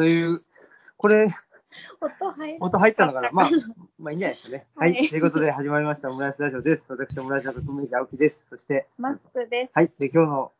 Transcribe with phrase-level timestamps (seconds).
[0.00, 0.40] という、
[0.96, 1.30] これ、
[2.00, 3.28] 音入音入ったのかな？
[3.32, 3.50] まあ、
[4.00, 4.66] まあいいんじゃないですかね。
[4.74, 4.84] は。
[4.84, 6.86] はいいということで始まりましたオムライスラジオです。
[6.88, 8.46] 私、オムライスの革命児青木です。
[8.48, 9.72] そして、マスクです。
[9.74, 9.92] はい。
[9.98, 10.52] で、今日の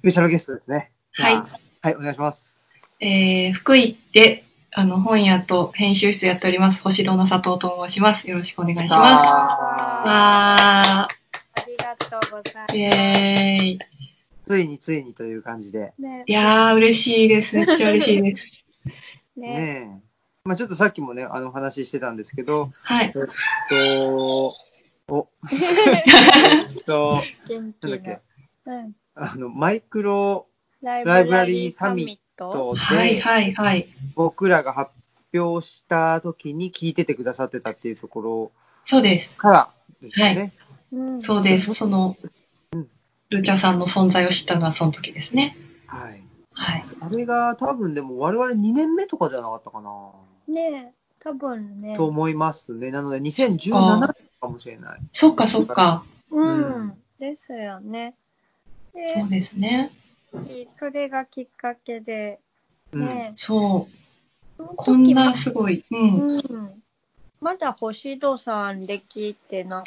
[0.00, 0.90] スペシャルゲストですね。
[1.12, 1.34] はい。
[1.82, 2.98] はい、お願いします。
[3.00, 4.42] えー、福井で、
[4.72, 8.28] あの、本屋と編集室やっております、星野の佐藤と申します。
[8.28, 8.92] よろしくお願いします。
[8.94, 12.76] わあー、りがとうございます。
[12.76, 13.78] イェーイ。
[14.50, 15.92] ついについにという感じで。
[15.96, 17.54] ねいやー、嬉しいです。
[17.54, 18.59] めっちゃ嬉しいです。
[19.40, 20.10] ねねえ。
[20.44, 23.06] まあちょっとさっきもね、あのお話ししてたんですけど、はい。
[23.06, 23.12] えっ
[23.68, 24.54] と、
[25.08, 28.20] お、 えっと、元なんだ気っけ
[28.64, 28.76] な。
[28.76, 28.92] うん。
[29.14, 30.46] あの、マイクロ
[30.82, 33.88] ライブラリーサミットとはい、で、はい、はい。
[34.14, 34.92] 僕らが発
[35.34, 38.52] 表した時に聞いててくださってたっていうところ
[38.84, 39.36] そうです。
[39.36, 40.52] からですよね。
[40.92, 41.22] うん。
[41.22, 41.74] そうです。
[41.74, 42.16] その、
[43.28, 45.56] ルチャさんの存在を知ったのはその時ですね。
[45.86, 46.22] はい。
[46.60, 46.82] はい。
[47.00, 50.12] あれが多分でも我々2年目とかじゃなかったかな、
[50.46, 51.96] ね多分ね。
[51.96, 52.90] と思いますね。
[52.90, 55.00] なので2017年かもしれない。
[55.12, 56.04] そっか、そっか。
[56.30, 56.94] ううんん。
[57.18, 58.14] ですよね。
[59.06, 59.90] そうですね。
[60.32, 62.40] で、それがきっかけで、
[62.92, 63.88] うんねそ
[64.58, 64.64] う。
[64.76, 65.84] こんな時すごい。
[65.90, 66.28] うん。
[66.28, 66.82] うん。
[67.40, 69.84] まだ星戸さんできてなかっ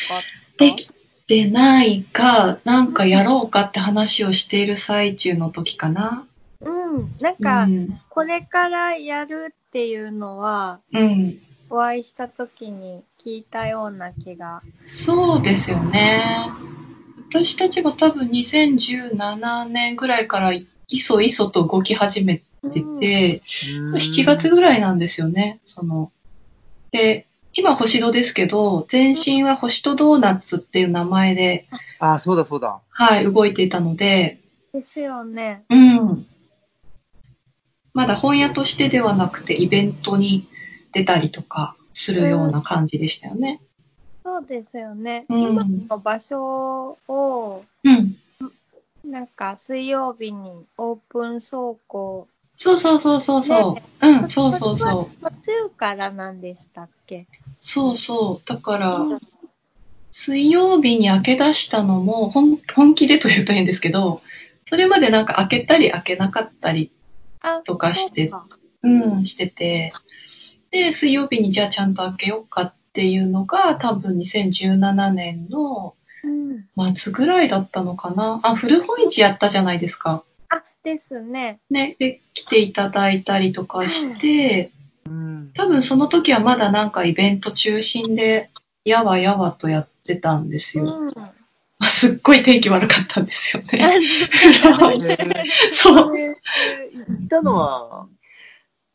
[0.58, 0.66] た？
[0.66, 0.90] でき
[1.28, 6.26] てないか、なんかやろうかって話をしている最中の時かな。
[6.94, 7.16] うん。
[7.20, 8.02] なんうか、ん。
[8.10, 11.40] これからやるっていうのは、うん。
[11.70, 14.62] お会いした時に聞いたような気が。
[14.86, 16.22] そうですよね。
[17.30, 20.68] 私たちも多分2017年ぐらいからい
[21.00, 22.44] そいそと動き始めて
[23.00, 25.60] て、7月ぐらいなんですよね。
[25.66, 26.12] その、
[26.92, 31.66] で、今星戸ですけど、前身は星戸ドーナツっていう名前で、
[31.98, 32.82] あ、そうだそうだ。
[32.90, 34.40] はい、動いていたので、
[34.74, 35.64] ですよね。
[35.70, 36.26] うん。
[37.94, 40.48] まだ本屋としてではなくてイベントに
[40.92, 43.62] 出たりとかするような感じでしたよね。
[44.24, 45.26] そうですよね。
[45.30, 48.18] うん今の場所を、うん。
[49.04, 54.08] なんか水曜日にオープン倉庫、そうそうそうそうそう。
[54.08, 55.24] うん、そうそうそう。
[55.24, 57.28] 途中からなんでしたっけ？
[57.60, 58.48] そうそう。
[58.48, 59.20] だから、うん
[60.16, 64.22] 水曜日に開け出したのも本本気でと言うと変ですけど、
[64.68, 67.03] それまでなんか開けたり開けなかったり、あ
[67.66, 69.94] とかしてそうかうん、してて、
[70.72, 76.96] で、水曜日にじゃあちゃんと開けようかっていうのが多分2017年のうん。
[76.96, 78.40] 末ぐらいだったのかな。
[78.44, 80.24] あ、古本市やったじゃないですか。
[80.50, 81.60] あ、ですね。
[81.70, 84.72] ね、で、来ていただいたりとかして、
[85.06, 85.52] うん。
[85.54, 88.50] 多分その時はまだなんかイベント中心で、
[88.86, 90.86] やわやわとやってたんですよ。
[90.86, 91.14] うん。
[91.84, 94.00] すっごい天気悪かったんですよね。
[95.74, 96.14] そそう。
[96.18, 96.36] れ、行
[97.26, 98.08] ったのは、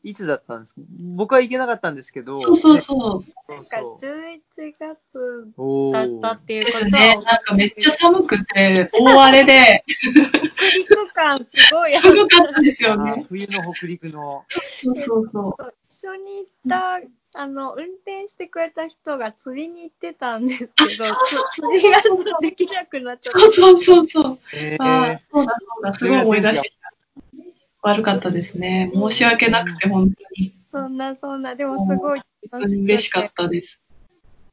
[0.09, 0.81] いつだったんですか？
[1.17, 2.41] 僕は行けなかったんですけど。
[2.41, 2.99] そうそうねそう。
[2.99, 7.15] そうなんかそう11月おだったっーていうことですね。
[7.17, 13.27] は、なんかめっちゃ寒くて、 大荒れで、北陸感すごいあ寒かったですよあね。
[13.29, 14.45] 冬の北陸の。
[14.49, 15.75] そうそうそう。
[15.89, 17.01] 一緒に行った、
[17.35, 22.01] あの、運転してくれた人が釣りに行ってたんですけど、つ釣りが
[22.41, 24.39] できなくなっちゃっそうそうそうそう。
[24.55, 26.73] えあーあ、そうだそうだ、すごい思い出して。
[27.83, 28.91] 悪かったですね。
[28.95, 30.51] 申し訳なくて、本当に。
[30.73, 30.81] た。
[30.81, 33.83] そんなそんな、でもすごい本当に嬉しかったです。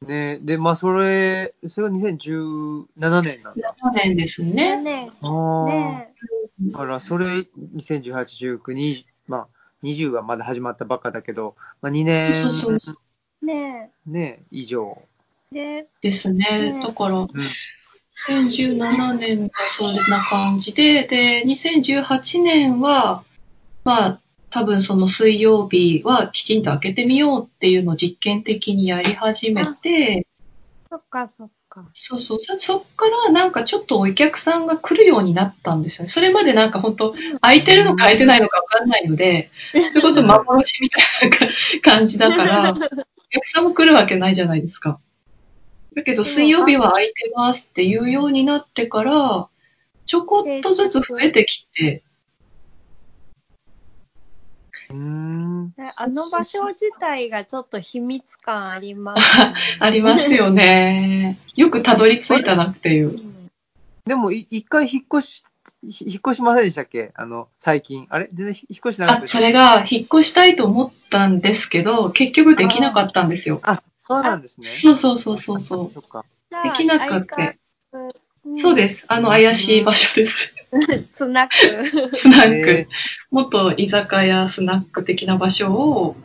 [0.02, 2.86] ねで、まあ、それ、それは2017
[3.22, 3.74] 年なんだ。
[3.82, 4.76] 7年ですね。
[4.76, 4.82] ね。
[4.82, 5.66] ねああ。
[5.66, 6.14] ね
[6.60, 9.48] だから、それ、2018、19、20、まあ、
[9.82, 12.94] 20はまだ始まったばっかだけど、まあ、2年、そうそうそ
[13.42, 15.02] ねね、以上。
[15.52, 15.98] です。
[16.00, 16.80] ですねね。
[16.80, 17.26] だから、
[18.18, 23.24] 2017年がそんな感じで、で、2018年は、
[23.84, 30.26] まあ、多分その水曜日はきちんと開けてみようっていうのを実験的にやり始めて、
[30.88, 31.84] そっかそっか。
[31.92, 36.08] そうそう、そそっからなんかちょっとお客さんが来るようになったんですよね。
[36.08, 39.50] それまでなんか本当空いてるのか空いてないのかわかんないので、
[39.90, 41.36] それこそ幻みたいな
[41.82, 44.98] 感じだから、 お客さんも来るわけないじゃないですか。
[45.96, 49.48] だけど水曜日は空いてますっていうようになってから、
[50.04, 52.02] ちょこっとずつ増えてきて、
[54.90, 55.70] うーん。
[55.70, 59.54] であの場所自体がちょっと秘密感あります、ね。
[59.80, 61.38] ありますよね。
[61.56, 63.16] よくたどり着いたなっていうう。
[63.16, 63.50] ん
[64.06, 65.44] でも、い一回引っ越し、
[65.88, 67.12] ひ引っ越しませんでしたっけ？
[67.14, 68.06] あの、最近。
[68.10, 68.28] あれ？
[68.34, 73.60] 全然ひ引っ越しなかったあ、それが引っ越したいと思ったんですけど、結局できなかったんですよ。
[73.64, 74.66] あ、そうなんですね。
[74.68, 75.92] そうそうそうそうそう。
[76.62, 77.58] できなくて。
[78.56, 78.74] そうす。
[78.76, 79.04] です。
[79.08, 80.54] あの怪しい場所です。
[81.10, 82.16] スナック。
[82.16, 82.70] スナック。
[82.70, 82.88] え
[83.32, 86.16] 元居酒屋、スナック的な場所を、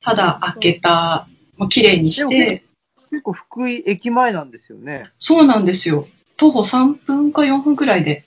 [0.00, 1.28] ただ開けた、
[1.58, 2.62] もう綺麗にして、
[3.10, 5.10] 結構福井駅前なんですよね。
[5.18, 6.06] そうなんですよ。
[6.38, 8.24] 徒歩3分か4分くらいで、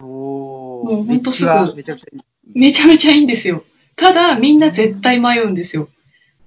[0.00, 0.84] おー。
[0.84, 2.22] もうほんとすぐ立地はめちゃくちゃいい。
[2.54, 3.64] めちゃめちゃいいんですよ。
[3.96, 5.88] ただ、みんな絶対迷うんですよ。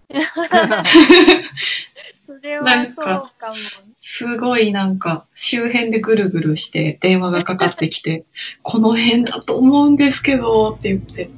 [2.27, 3.53] それはなんかそうかも。
[4.01, 8.25] すごいなんか、周辺でぐるぐるして電話がかかってきて、
[8.63, 11.29] この辺だと思うんですけど、って言って、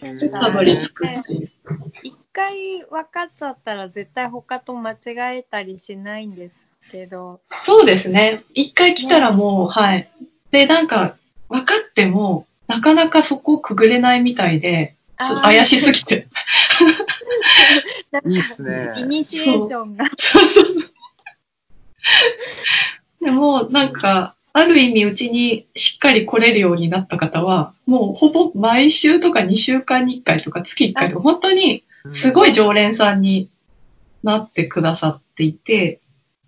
[0.00, 1.50] でたどり着くっていう。
[2.02, 4.96] 一回分かっちゃったら絶対他と間違
[5.36, 7.40] えたりしないんですけど。
[7.52, 8.42] そうですね。
[8.54, 10.08] 一回来たらもう、はい。
[10.50, 11.16] で、なんか、
[11.50, 16.28] 分かっても、なかなかそこをくぐれないみたいで、ちょっと怪しすぎて。
[18.10, 20.04] なんかいいっすねイニシエーションが。
[23.20, 33.48] でも、なんか、ある意味、うちにしっかり来れるようになった方は、もうほぼ毎週とか2週間に1回とか月1回とか、本当にすごい常連さんに
[34.22, 36.00] なってくださっていて、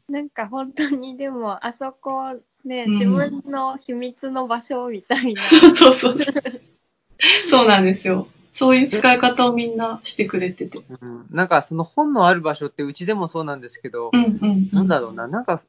[0.09, 5.43] なんか本当にでも、あそこね、うん自分の秘密の場所みたいな。
[5.43, 6.17] そうそうそう。
[7.49, 8.29] そうなんですよ。
[8.57, 10.81] そういう使い方をみんなしてくれてて。
[11.03, 15.61] うんなんかその本のある場所ってうちでもそうなんですけど、うんうん、なんだろうな、なんか、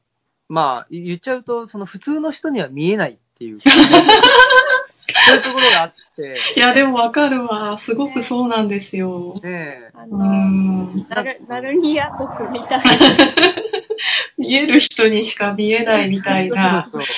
[0.47, 3.69] まあ、言っちゃうと、その普通の人には見えないっていうか、
[5.27, 7.77] そういうところがあって、いや、でもわかるわ。
[7.77, 9.33] すごくそうなんですよ。
[9.35, 11.05] ねえ、あうの、ん。
[11.09, 12.85] ナルナルニア国みたいな。
[14.37, 17.13] 見える人にしか見えないみたいなそうそ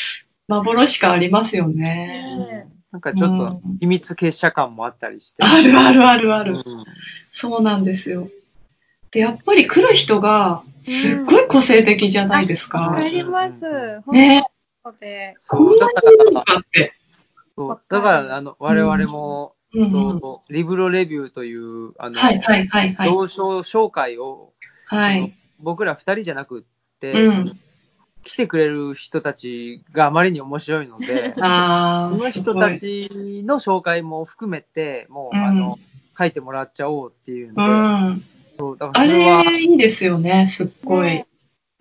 [0.48, 2.38] う幻感ありますよね。
[2.39, 5.44] ねなんかちょっと秘密結社感もあったりして。
[5.44, 6.53] あるあるあるある。
[6.53, 6.63] うん
[7.31, 8.27] そうなんですよ。
[9.12, 12.95] で、やっぱり来る人がすっごい個性的じゃないですわか。
[12.95, 13.63] かります。
[14.12, 14.44] ね
[14.83, 15.38] 本当で。
[15.41, 15.94] そう、だか
[16.33, 16.44] ら。
[17.56, 23.09] そうだから、あの、我々も、うんうんとリブロレビューという、あの、はいはいはいはい。
[23.09, 24.53] 同賞紹介を、
[24.88, 25.33] はい。
[25.59, 26.63] 僕ら二人じゃなくっ
[27.00, 27.59] て、うん
[28.24, 35.80] 来てくれる人たちがあまりに面白いので、 ああ、その人たちの紹介も含めて、もう、うんあの、
[36.18, 38.24] 書いてもらっちゃおうっていうんで、うん。
[38.57, 41.07] そうだからあそれは、れ、いいですよね、すっごい。
[41.07, 41.25] ね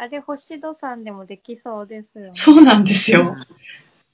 [0.00, 2.30] あれ、星戸さんでもできそうですよね。
[2.34, 3.36] そうなんですよ。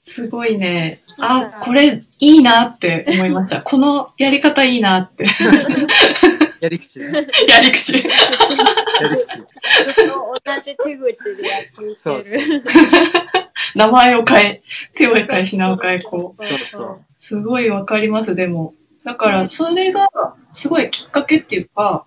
[0.03, 0.99] すごいね。
[1.19, 3.61] あ、これいいなって思いました。
[3.61, 5.25] このやり方いいなって。
[6.65, 7.05] やり口ね。
[7.47, 7.93] やり口。
[7.93, 9.37] やり口。
[9.37, 12.41] 同じ手口でやっていそうそう。
[13.75, 14.63] 名前を変え、
[14.95, 16.47] 手を変え、品を変え、こう。
[16.47, 18.73] そうそうすごいわかります、でも。
[19.03, 20.09] だから、それが、
[20.53, 22.05] すごいきっかけっていうか、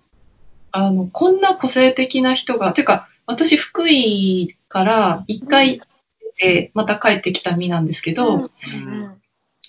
[0.71, 5.81] あの、こんな個性的な人が、てか、私、福井から一回
[6.39, 9.19] で、また帰ってきた身なんですけど、うんうん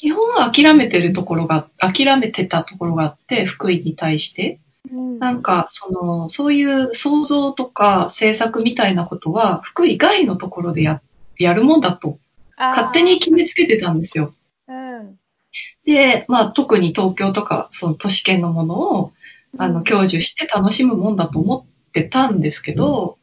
[0.00, 4.58] 基本は諦めてるところが、諦めてたところがあって、福井に対して。
[4.88, 5.18] うん。
[5.18, 11.02] なんか、その、そういう想像とか制作みたいなことは、福井外のところでや、
[11.38, 12.18] やるもんだと、
[12.56, 14.32] 勝手に決めつけてたんですよ。
[14.68, 15.18] うん。
[15.84, 19.12] で、まあ、特に東京とか、その都市圏のものを、
[19.58, 23.18] あの、享受して楽しむもんだと思ってたんですけど、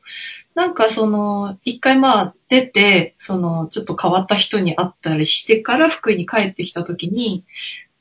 [0.55, 7.45] なんかその、一回まあ出て、その、ちょっと変わった人に会ったりしてから福井に帰ってきた時に、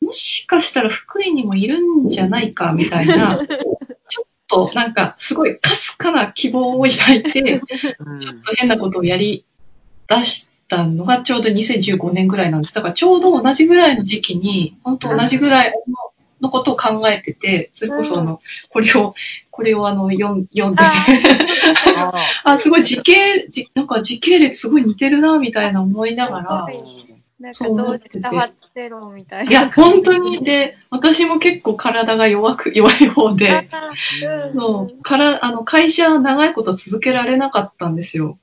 [0.06, 3.38] もしかしたら福井にもいるんじゃないか、みたいな、
[4.08, 7.60] ちょっとなんかすごいかすかな希望を抱いて、
[7.98, 8.20] うん。
[8.20, 9.44] ちょっと変なことをやり
[10.08, 12.74] 出したのがちょうど2015年ぐらいなんです。
[12.74, 15.96] だからちょうど同じぐらいの時期に、本当同じぐらいの
[16.40, 19.14] のことを考えてて、それこそあの、これを、
[19.50, 20.76] これをあの、読んであて、
[21.96, 22.12] あ
[22.44, 26.68] あ、すごい時系、じなんか時系列すごい似てるな、みたいな思いながらあ、
[27.38, 28.18] なんかそう思同って
[29.12, 29.50] みたいな。
[29.50, 33.68] いや、本当に、で、私も結構体が弱く、弱い方で、
[34.54, 38.38] そう、から、あの、会社長いこと続けられなかったんですよ。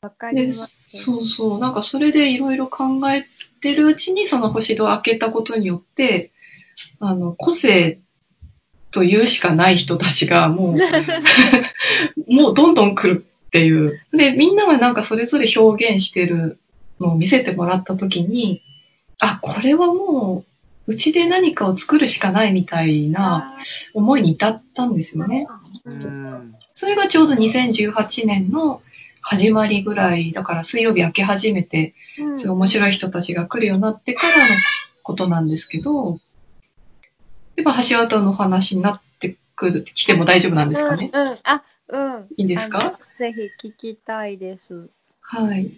[0.00, 0.78] わかりで、ます。
[0.88, 3.26] そうそう、なんかそれでいろいろ考え
[3.60, 6.32] てるうちに、その星戸を開けたことによって、
[7.00, 8.00] あの、個性
[8.90, 10.76] というしかない人たちがもう、
[12.32, 14.00] もうどんどん来るっていう。
[14.12, 16.58] で、みんながなんかそれぞれ表現してる
[17.00, 18.62] のを見せてもらったときに、
[19.20, 20.44] あ、これはも
[20.86, 23.58] う、うちで何かを作るしかないみたいなあ
[23.94, 25.46] 思いに至ったんですよね。
[26.74, 28.82] それがちょうど2018年の
[29.20, 34.42] 始まりぐらい、だから水曜日明け始めて、うんそういう面白い人たちが来るようになってからの
[35.02, 36.18] ことなんですけど、
[37.56, 41.10] で、まあ、橋渡の話になってくる、来ても大丈夫なんですかね？
[41.12, 42.26] うん、うん、あ、うん。
[42.36, 42.98] いいですか？
[43.18, 44.88] ぜひ聞きたいです。
[45.20, 45.70] はい。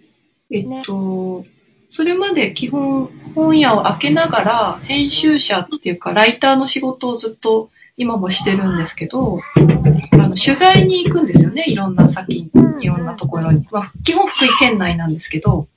[0.53, 1.43] えっと、
[1.89, 13.67] それまで基本本屋を開けながら編集者っていうかライターの仕事をずっと今もしてるんですけど、あの取材に行くんですよね、いろんな先に、いろんなところに。
[13.71, 15.67] まあ、基本福井県内なんですけど、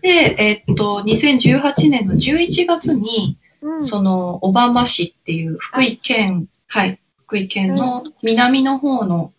[0.00, 3.84] で、えっと、2018年の11月に、うん。
[3.84, 9.32] その、小浜市っていう福井県、はい、福井県の南の方の、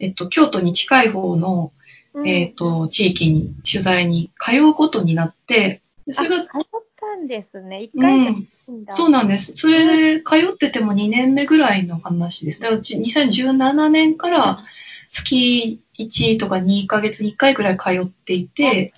[0.00, 1.72] えっと、京都に近い方の、
[2.16, 7.82] うんえっと、地域に取材に通うことになって、でそれが、あ通ったんですね。
[7.82, 8.48] 一う回じゃないん。
[8.96, 9.52] そうなんです。
[9.54, 12.60] それで通ってても2年目ぐらいの話です。
[12.60, 14.64] だからじ2017年から
[15.10, 18.94] 月1とか2ヶ月に1回ぐらい通っていて、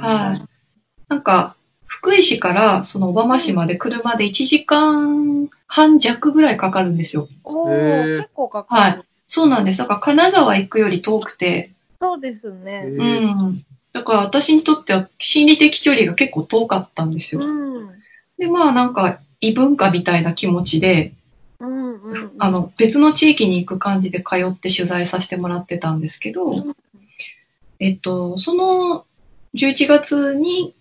[0.00, 0.48] はい。
[1.08, 1.56] なんか、
[1.86, 7.28] 福井市からその小浜市まで車で1時間半弱ぐらいかかるんですよ。
[7.44, 8.96] おへー、ー結構かかる。
[8.96, 9.02] はい。
[9.28, 9.78] そうなんです。
[9.78, 11.72] だから金沢行くより遠くて、
[12.02, 12.82] そうですね。
[12.84, 13.64] へうーん。
[13.92, 17.42] だから私にとっては心理的距離が結構遠かったんですよ。
[17.42, 17.90] うん。
[18.38, 21.14] で、まあなんか異文化みたいな気持ちで、
[21.60, 22.32] うんうんうん。
[22.40, 26.72] あの、別の地域に行く感じで通って取材させてもらってたんですけど、うん
[27.78, 29.06] えっと、その
[29.54, 30.74] 11月に、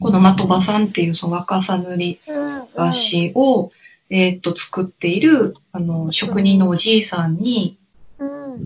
[0.00, 3.70] この的場さんっていうその若さ塗りうんうん、和紙を、
[4.10, 7.83] えっと、作っている、あの、職人のおじいさんにうん。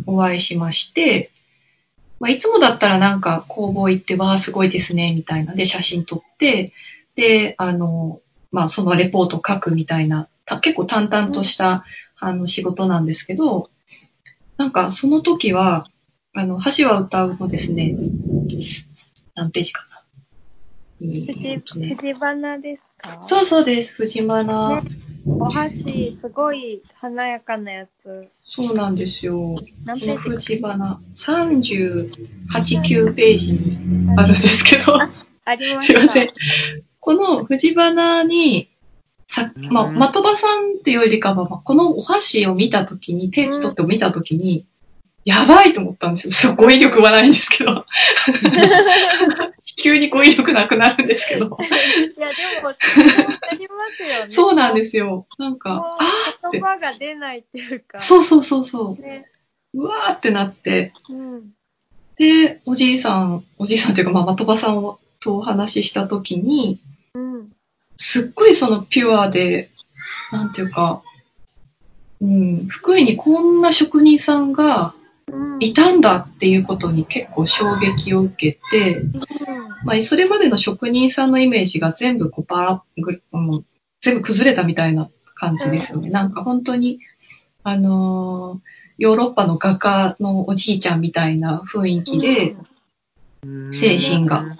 [0.06, 1.30] お会いしまして、
[2.20, 5.54] まあ、いつもだったらなんか工房行って、わあ、すごいですね、みたいな。
[5.54, 6.72] で写真撮って、
[7.14, 11.84] で、あの、まあ、そのレポート書くみたいな、た結構淡々とした、
[12.18, 13.70] あの、仕事なんですけど、
[14.56, 15.86] なんかその時は、
[16.34, 17.96] あの、橋は歌うのですね、
[19.34, 19.87] 何ページか
[21.00, 21.62] 藤
[21.96, 23.22] 藤花ですか？
[23.24, 24.82] そうそうです、藤花。
[25.26, 28.28] お箸、すごい華やかなやつ。
[28.44, 29.56] そうなんですよ。
[29.84, 32.10] 何このページ藤花、38、
[32.82, 33.78] 9ページに
[34.16, 34.98] あるんですけど、
[35.44, 36.00] ありました。
[36.00, 36.32] すいません。
[37.00, 38.70] この藤花に、
[39.26, 44.66] さまあ、うん的場さんっていうよりかは、まあこのお箸を見たときに、定期取って見たときに、
[45.24, 46.32] やばいと思ったんですよ。
[46.32, 47.84] そう語彙力はないんですけど。
[49.80, 51.46] 急に語彙力なくなるんですけど。
[51.46, 54.30] いや、でも、そうなりますよね。
[54.30, 55.26] そうなんですよ。
[55.38, 56.58] なんか、あーって。
[56.58, 58.00] 言葉が出ないっていうか。
[58.00, 59.02] そうそうそうそう。
[59.02, 59.30] ね。
[59.74, 60.92] うわーってなって。
[61.08, 61.52] うん。
[62.16, 66.80] で、おじいさん、おじいさんっていうか、まあ、的場さんをとお話ししたときに、
[67.14, 67.52] うん。
[67.96, 69.70] すっごいそのピュアで、
[70.32, 71.02] なんていうか、
[72.20, 74.97] うん、福井にこんな職人さんがうん。
[75.60, 79.12] いたんだっていうことに結構衝撃を受けて、うん。
[79.84, 82.82] まあ、それまでの職人さんのイメージが全部こうバラ
[84.00, 86.10] 全部崩れたみたいな感じですよね。
[86.10, 87.00] なんか本当に、
[87.62, 92.56] あのーヨーロッパの画家のおじいちゃんみたいな雰囲気で、
[93.70, 94.58] 精神が。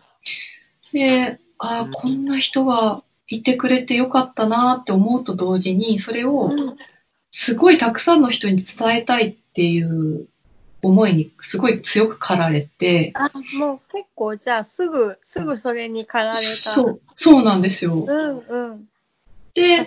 [0.93, 6.77] で、ああ、こんな人がいてくれてよかったなって思うと同時に、それをうん
[7.31, 10.29] すごいたくさんの人に伝えたいっていう
[10.83, 16.55] 思いにすごい強く駆られて、あ、もう結構、じゃあ、すぐ、すぐそれに駆られた。
[16.55, 18.05] そう、そうなんですよ。
[18.07, 18.89] うんうん。
[19.55, 19.87] で。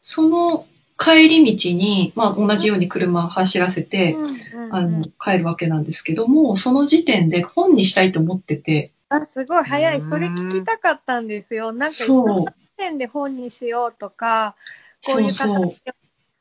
[0.00, 9.96] その帰り道に、まあ同じように車を走らせて、うんうんうんあの、帰るわけなんですけども、その時点で本にしたいと思ってて、あ、すごい早い。
[9.96, 11.72] うんそれ聞きたかったんですよ。
[11.72, 14.56] なんか、その時点で本にしようとか、
[15.04, 15.76] こそうういう形、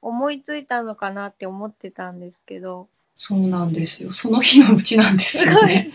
[0.01, 2.87] 思いついたのかなって思ってたんですけど。
[3.15, 4.11] そうなんですよ。
[4.11, 5.89] その日のうちなんですよね。。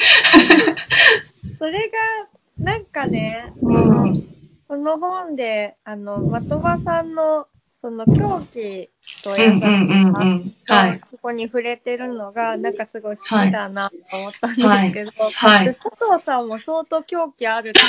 [1.58, 4.22] それが、なんかね、うん。
[4.66, 7.14] この本で、あの、的場さん。
[7.14, 7.46] の、
[7.82, 8.90] その狂気
[9.22, 9.38] とうん。
[9.38, 11.00] 優しがはい。
[11.00, 12.76] ここに触れてるのが、なん。
[12.76, 14.56] かすごい好きだなと思ったん。
[14.56, 15.66] ですけど、はい。
[15.66, 16.48] で佐藤さん。
[16.48, 17.80] も相当狂気あるって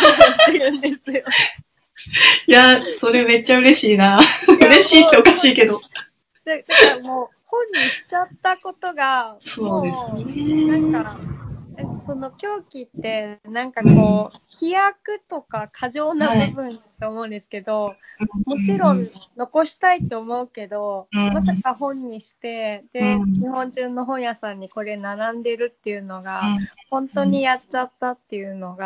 [0.57, 0.81] 言ってるん。
[0.81, 1.23] ですよ。
[2.47, 4.19] いや、それめっちゃ嬉しいな。
[4.61, 5.79] 嬉しいっておかしいけど。
[6.45, 10.79] でだからもう本にしちゃったことが、そうう、ね。
[10.79, 11.19] なんか、
[11.77, 17.95] えその狂気って、なんかこう、飛躍とか過剰な部分だと思うんですけど、
[18.45, 26.57] もちろん残したいと思うけど、うんまさか本にして、で、うん日本中の本屋さんにこれ並んでるっていうのが、うん
[26.89, 28.85] 本当にやっちゃったっていうのが、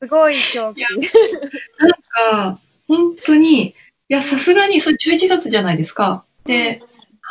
[0.00, 0.82] すごい狂気。
[0.82, 3.74] なんか、本当に、い
[4.08, 6.24] や、さすがに、それ11月じゃないですか。
[6.44, 6.82] で、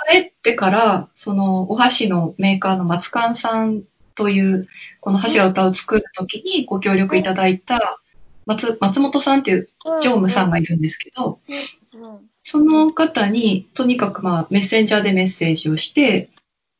[0.10, 3.84] 帰ってから、その、お箸のメーカーの松勘さん
[4.16, 4.68] という、
[5.00, 8.00] この箸が歌を作るときにご協力いただいた、
[8.46, 9.68] 松、松本さんっていう
[10.02, 16.30] 常務さんがいるんですけど、うんその方に、とにかくまあ、メッセンジャーでメッセージをして、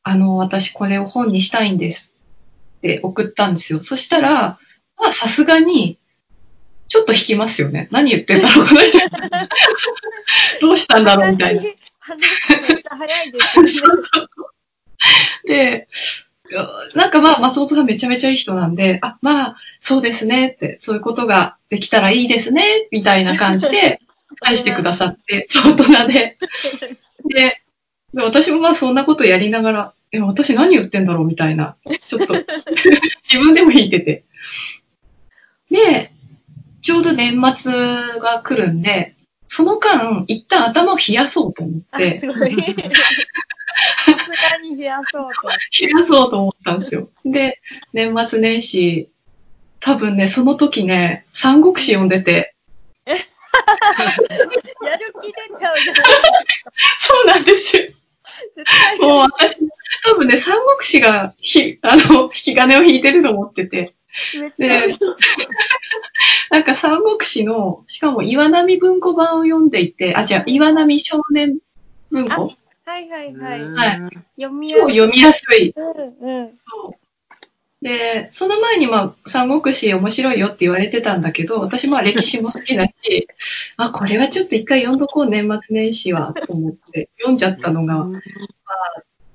[0.02, 2.16] あの、私これを本にしたいんです。
[2.78, 3.82] って送ったんですよ。
[3.82, 4.58] そしたら、
[4.98, 5.98] まあさすがに、
[6.88, 7.88] ちょっと引きますよね。
[7.90, 8.98] 何言ってんだろう、この人。
[10.60, 11.62] どうしたんだろうみたいな。
[12.02, 13.68] 話、話めっちゃ早いですよね。
[13.72, 15.88] そうそうそうで、
[16.94, 24.00] なんかまあ、松本さんめちゃめちゃいい人なんで、あ、まあ、そうですねって、そういうことができたらいいですね、みたいな感じで
[24.40, 26.38] 返してくださって、そう大人で。
[27.26, 27.62] で、
[28.14, 32.34] で私もまあそんなことやりながら、え、私何言ってんだろうみたいな、ちょっと
[33.24, 34.24] 自分でも引いてて。
[35.70, 36.12] で、
[36.82, 37.72] ちょうど年末
[38.18, 39.14] が来るんで、
[39.54, 42.54] その間、一旦頭を冷やそうと思っあ、て、すごい。
[42.54, 42.74] さすが
[44.62, 45.48] に冷やそうと。
[45.78, 47.10] 冷やそうと思ったんですよ。
[47.26, 47.60] で、
[47.92, 49.10] 年末年始、
[49.80, 52.54] 多分ね、その時ね、三国志読んでて、
[53.04, 53.20] やる
[55.20, 56.02] 気出ちゃうじゃない
[56.98, 57.82] そうなんですよ。
[59.02, 59.58] もう私、
[60.04, 63.92] 多分ね、三国志がひ、あの、引き金を引いてると思ってて、
[64.56, 64.96] で、
[66.52, 71.58] なんか三国志の、しかも岩波文庫版を読んでいて、あ、じゃあ岩波少年
[72.10, 72.52] 文庫？
[72.84, 73.70] はいはいはい。
[73.70, 73.98] はい
[74.36, 74.82] 読みやすい。
[74.82, 75.74] 超読みやすい。
[75.74, 76.52] うんうん。
[77.80, 83.28] で、その前にまあ、三国志面白いよって言われてたんだけど、私まあ歴史も好きだし、
[83.78, 88.08] あ、これはちょっと一回読んどこう、年末年始は、と思って、読んじゃったのが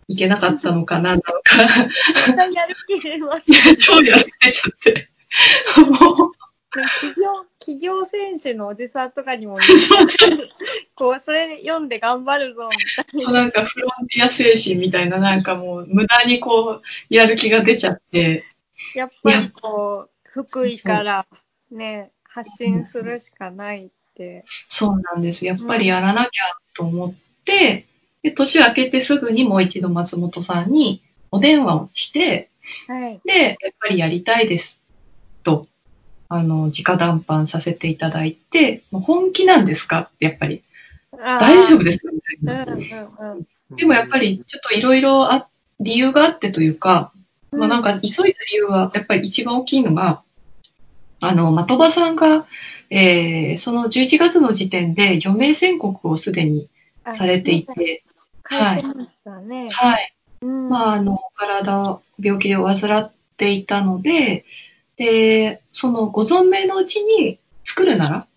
[0.08, 3.48] いけなかったのかな、なのか、やる気出ます。
[3.82, 5.10] 超やってちゃって。
[5.82, 6.37] もう、
[6.84, 9.58] 企業、企業選手のおじさんとかにも、
[10.96, 13.42] こう、それ読んで頑張るぞ、みたそいうな。
[13.42, 18.46] なんかフロンティア精神みたいな、なんかもう無駄にこう、やる気が出ちゃって、
[18.96, 21.26] やっぱりこう、福井から
[21.72, 24.46] ね、発信するしかないって。
[24.70, 25.46] そうなんです。
[25.46, 26.44] やっぱりやらなきゃ
[26.76, 27.88] と思って、
[28.22, 32.50] で、年明けてすぐにもう一度松本さんにお電話をして、
[32.88, 33.22] はい。
[33.26, 34.82] で、やっぱりやりたいです。
[35.44, 35.66] と、
[36.30, 40.10] あの、直談判させていただいて、もう本気なんですか？
[40.20, 40.62] やっぱり。
[41.12, 42.12] 大丈夫ですか？
[42.12, 42.74] みたいな。
[42.74, 43.40] うんうんう
[43.74, 43.76] ん。
[43.76, 45.48] でもやっぱり、ちょっといろいろあ、
[45.80, 47.12] 理由があってというか、
[47.52, 50.22] まあなんか急いだ理由は、やっぱり一番大きいのが、
[51.20, 52.46] あの、的場さんが、
[52.90, 56.70] えー、その11月の時点で余命宣告をすでに
[57.04, 58.04] あされていて、
[58.50, 58.60] 書い。
[59.70, 60.14] はい。
[60.42, 64.46] うんまあ、あの、体、病気で患っていたので、
[64.98, 68.28] で、そのご存命のうちに作るなら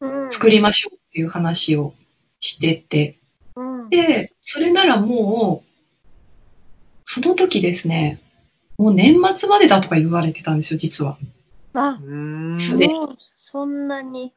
[0.00, 1.94] うん作りましょうっていう話を
[2.40, 3.18] してて、
[3.56, 5.68] うんで、それならもう、
[7.04, 8.20] その時ですね、
[8.76, 11.18] もう年末までだとか言われてたんですよ、実は。
[11.74, 12.16] あ、う
[12.54, 12.58] ん。
[12.58, 14.32] すでもう、そんなに、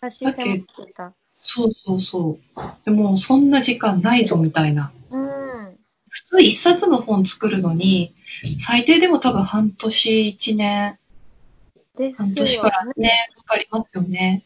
[0.00, 0.64] 差し迫って
[0.96, 1.12] た。
[1.36, 2.60] そうそうそう。
[2.84, 4.92] でもうそんな時間ないぞみたいな。
[5.10, 5.21] うん。
[6.12, 8.14] 普通一冊の本作るのに、
[8.58, 10.98] 最低でも多分半年、一年、
[11.96, 14.44] です半年よからね、かかりますよね。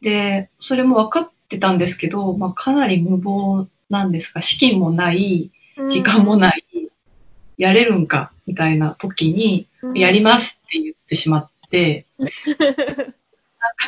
[0.00, 5.50] で、それも分かってたんですけど、まあ、かなり無謀なんですが、資金もない、
[5.88, 6.64] 時間もない、
[7.58, 9.98] やれるんか、みたいな時に、うん。
[9.98, 12.34] やりますって言ってしまって、なんか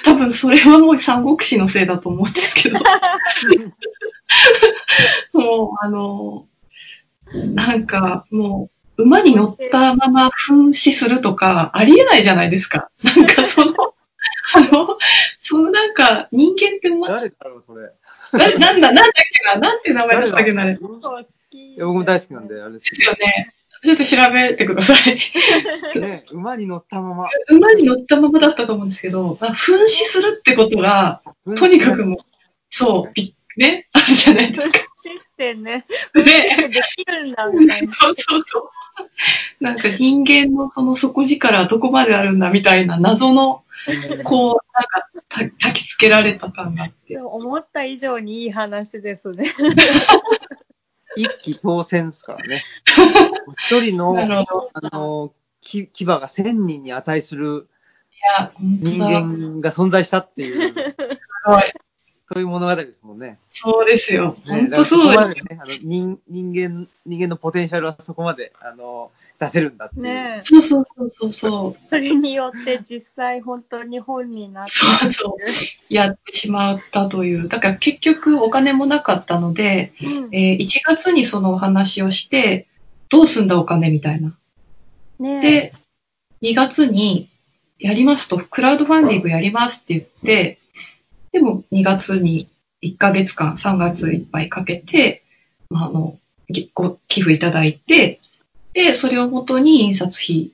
[0.04, 2.80] 多分それはもう三国志のせいだと思うんですけど、
[5.32, 6.48] もうあの、
[7.34, 12.90] なんかもう馬に乗ったまま噴死するとかありえないじゃないですか。
[13.02, 13.72] なんかその、
[14.54, 14.98] あの、
[15.40, 17.90] そのなんか人間ってま、誰だろう、それ。
[18.32, 20.78] ななんだ、なんだっけな、なんて名前だったっけな、あれ。
[20.80, 21.00] 僕も
[22.04, 23.52] 大好きなんで、あれですすよね。
[23.82, 25.98] ちょっと調べてください。
[25.98, 27.28] ね、馬に乗ったまま。
[27.48, 31.22] 馬に乗ったままだったと思うんですけど、まあ噴死するってことが、
[31.56, 32.18] とにかくもう、
[32.70, 34.78] そう、びね、あるじゃないですか。
[35.42, 35.84] てね。
[36.14, 36.68] ね。
[36.68, 37.92] できるんだ、みたいな。
[37.92, 38.70] そうそうそう。
[39.60, 43.64] なんか人間のその底力どこまであるんだみたいな謎の、
[44.22, 49.46] こう、なんかた焚きつけられた感があって思った以上にいい話ですね。
[51.16, 52.62] 一騎当選ですからね。
[53.68, 54.16] 一人の。
[54.18, 54.26] あ
[54.92, 57.68] の、き牙が千人に値する
[58.60, 60.72] 人だ間が存在したっていう、
[61.60, 61.72] い。
[62.32, 63.38] そういう物語ですもんね。
[63.50, 64.36] そうですよ。
[64.46, 70.02] ね本当そうだですね、あの人人間、人間のポテンシャルはそこまで、あの、出せるんだっていう。
[70.02, 70.44] ねえ。
[70.44, 71.88] そうそうそうそうそう。
[71.90, 77.48] それによって実際本当に本になってそうそうやってしまったという。
[77.48, 82.66] だから結局お金もなかったので、うんえー1月にそのお話をして、
[83.08, 84.34] どうすんだお金みたいな。
[85.18, 85.74] ねえで、
[86.42, 87.28] 2月に
[87.78, 90.58] やりますと、クラウドファンディングやりますって言って、
[91.32, 92.48] でも2月に
[92.82, 95.22] 1ヶ月間、3月いっぱいかけて、
[95.70, 96.18] まあ、あの、
[96.50, 98.20] ぎご寄付いただいて、
[98.74, 100.50] で、それを元に印刷費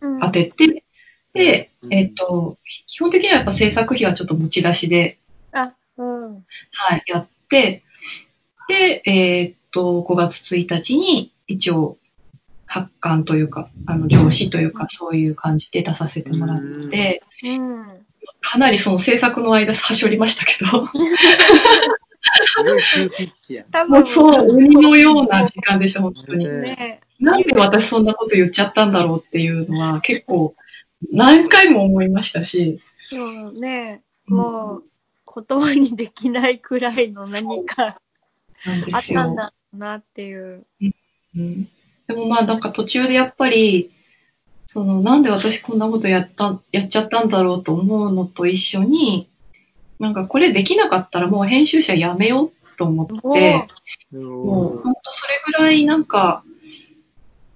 [0.00, 0.84] うん当てて、
[1.32, 5.18] で、うんえっと、基本的にはやっぱ制作費はちょっと持ち出しで、
[5.52, 6.34] あ、うん。
[6.72, 7.82] はい、やって、
[8.68, 11.98] で、えーっと、5月1日に一応、
[12.66, 18.06] 発刊というか、あの、上司というか、そういう感じで出させてもらって、うん。
[18.40, 20.88] かなりその制作の間、はしょりましたけど。
[23.72, 26.46] 多分、もうそう、鬼のような時間でした、本当に。
[26.46, 30.54] ね、なんで私そんなこと言っちゃったんだろうっていうのは、結構、
[31.12, 34.84] 何回も思いましたし、そうね、もう、
[35.46, 38.00] 言葉にできないくらいの何か
[38.66, 39.02] なんであっ。
[39.02, 40.66] たんだなっていう。
[41.36, 41.68] うん
[42.08, 43.90] でもまあなんか途中でやっぱり、
[44.72, 49.28] そのなんで私こんなことやった、やっちゃったんだろうと思うのと一緒に、
[49.98, 53.66] なんかこれできなかったらもう編集者やめようと思って、も
[54.12, 56.44] うも本当それぐらいなんか、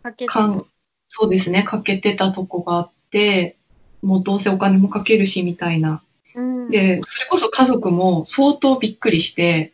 [0.03, 0.67] かけてかん、
[1.07, 3.59] そうですね、かけてたとこがあって、
[4.03, 6.03] もうどうせお金もかけるしみたいな。
[6.35, 6.69] うん。
[6.69, 9.73] で、それこそ家族も相当びっくりして、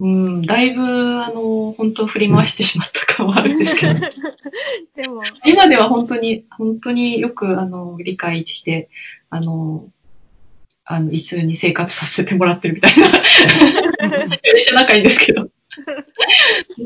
[0.00, 3.94] うん、だいぶ、あの、本当振り回してしまった感はあるんですけど、
[4.96, 8.88] でも、今では本当に、本当によく、あの、理解して、
[9.30, 9.88] あの、
[10.84, 13.08] あの、一緒に生活させてもらってるみたいな。
[14.28, 15.48] めっちゃ仲いいんですけど。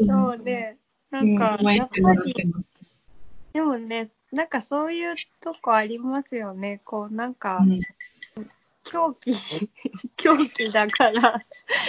[0.06, 0.76] そうね、
[1.10, 2.34] なうんん、か、やってぱり。
[3.54, 6.80] でもね、なんかそういうとこありますよね。
[6.84, 7.80] こう、なんかう、ん
[8.90, 9.32] 狂気、
[10.16, 11.40] 狂気だから、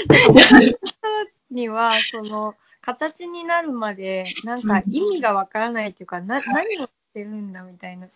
[1.49, 8.07] には、その、形になるまで、なんか意味がわからないっていうか、な、何をしてるんだみたいな。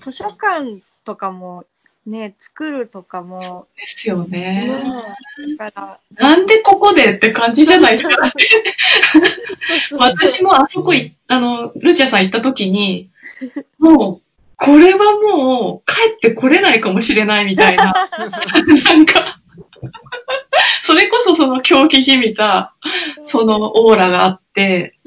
[0.00, 1.64] 図書館とかも、
[2.06, 4.68] ね、作るとかも、ですよね。
[5.48, 8.32] ね。、だから、なんでここでって感じじゃないですか。
[9.98, 13.10] 私もあそこい、あの、ルチアさん行った時に、
[13.78, 14.25] もう、
[14.58, 17.92] これはもう、帰ってこれないかもしれないみたいな。
[18.84, 19.40] なんか、
[20.82, 22.74] それこそその狂気じみた、
[23.24, 24.98] そのオーラがあって、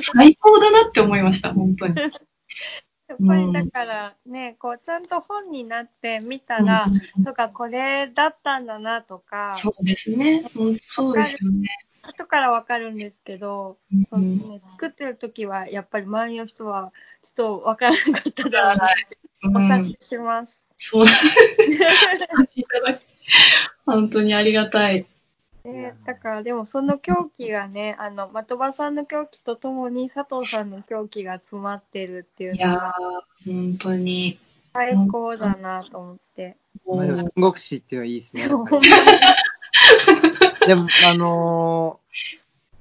[0.00, 1.94] 最高だなって思いました、本当に。
[1.96, 6.86] やっぱりだからね、こう、ちゃんと本になって見たら、
[7.24, 10.44] とか、これだったんだなとか、そうですね。
[10.56, 11.68] 本当そうですよね。
[12.08, 16.92] 後からわかるんですけど、うんそのね、作ってる時は、やっぱり周りの人は、
[17.22, 18.88] ちょっとわからなかっただろうな。
[19.44, 20.70] おうん察しします。
[20.76, 21.10] そうだ。
[21.12, 21.14] い
[21.78, 23.06] ただき
[23.84, 25.06] 本当にありがたい。
[25.64, 34.38] ね、だから、でもその狂気がね、あの、的場さんの狂気とともに佐藤さんの狂気が詰まってるっていういやのがー、本当に。
[34.72, 36.56] 最高だなと思って。
[36.86, 38.48] 三国志っていうのはいいですね。
[40.66, 42.00] でも、あの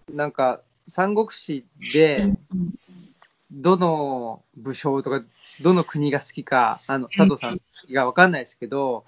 [0.10, 2.30] ーなんか、三国志で、
[3.52, 5.24] どの武将とか、
[5.62, 9.06] どの国が好きか、あの、佐藤さん好きかわかんないですけど、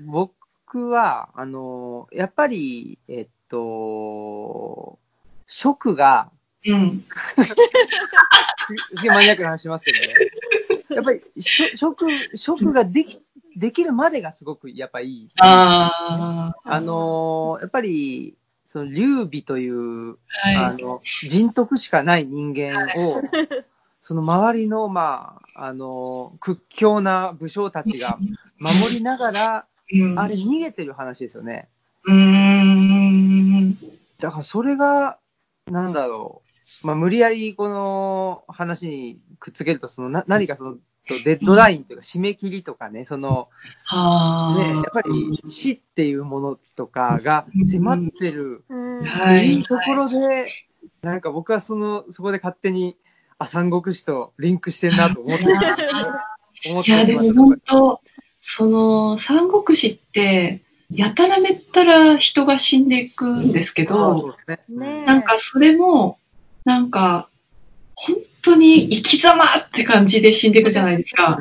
[0.00, 4.98] 僕は、あのーやっぱり、えっと、
[5.46, 6.30] 食が、
[6.66, 7.04] うん。
[8.66, 10.14] すげえマニアックな話しますけどね。
[10.90, 12.06] やっぱり、食、
[12.36, 13.22] 食ができ、
[13.56, 15.28] できるまでがすごく、やっぱいい。
[15.40, 20.16] ああのーやっぱり、その、劉備という、あ、
[20.48, 20.56] はい。
[20.56, 23.22] あの、人徳しかない人間を、
[24.00, 28.18] その周りの、まあ、あの、屈強な武将たちが
[28.58, 31.68] 守りながら、うん、あれ逃げてる話ですよね。
[32.04, 33.78] うーん。
[34.18, 35.18] だからそれが、
[35.66, 36.42] なんだろ
[36.82, 36.86] う。
[36.86, 43.48] まあ、無理やりこの話にくっつけると、そのな何かその、デッドラインというか締め切りとかね、その、
[43.84, 44.58] はあ。
[44.58, 48.64] ね、やっぱり死っていうものとかが迫ってる
[49.42, 49.62] いい。
[49.62, 50.46] ところで、
[51.02, 52.96] なんか僕はその、そこで勝手に、
[53.38, 55.44] あ、三国志とリンクしてんなと思って、
[56.70, 58.00] 思っていや、でも本当、
[58.40, 65.04] その、三国志って、やたらめったら人が死んでいくんですけそうど、ですね。
[65.04, 66.18] なんかそれも、
[66.64, 67.28] なんか、
[67.94, 71.38] 本当に生き様って感じで死んでいくじゃないですか。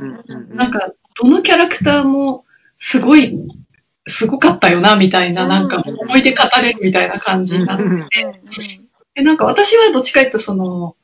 [0.49, 2.45] なんか、どのキャラクターも、
[2.79, 3.37] すごい、
[4.07, 7.83] すごかったよな、みたいな、なんか思い出語れるみたいな感じになって。
[7.83, 8.07] うんうんうん
[9.15, 10.95] で、なんか私はどっちかっていうとその、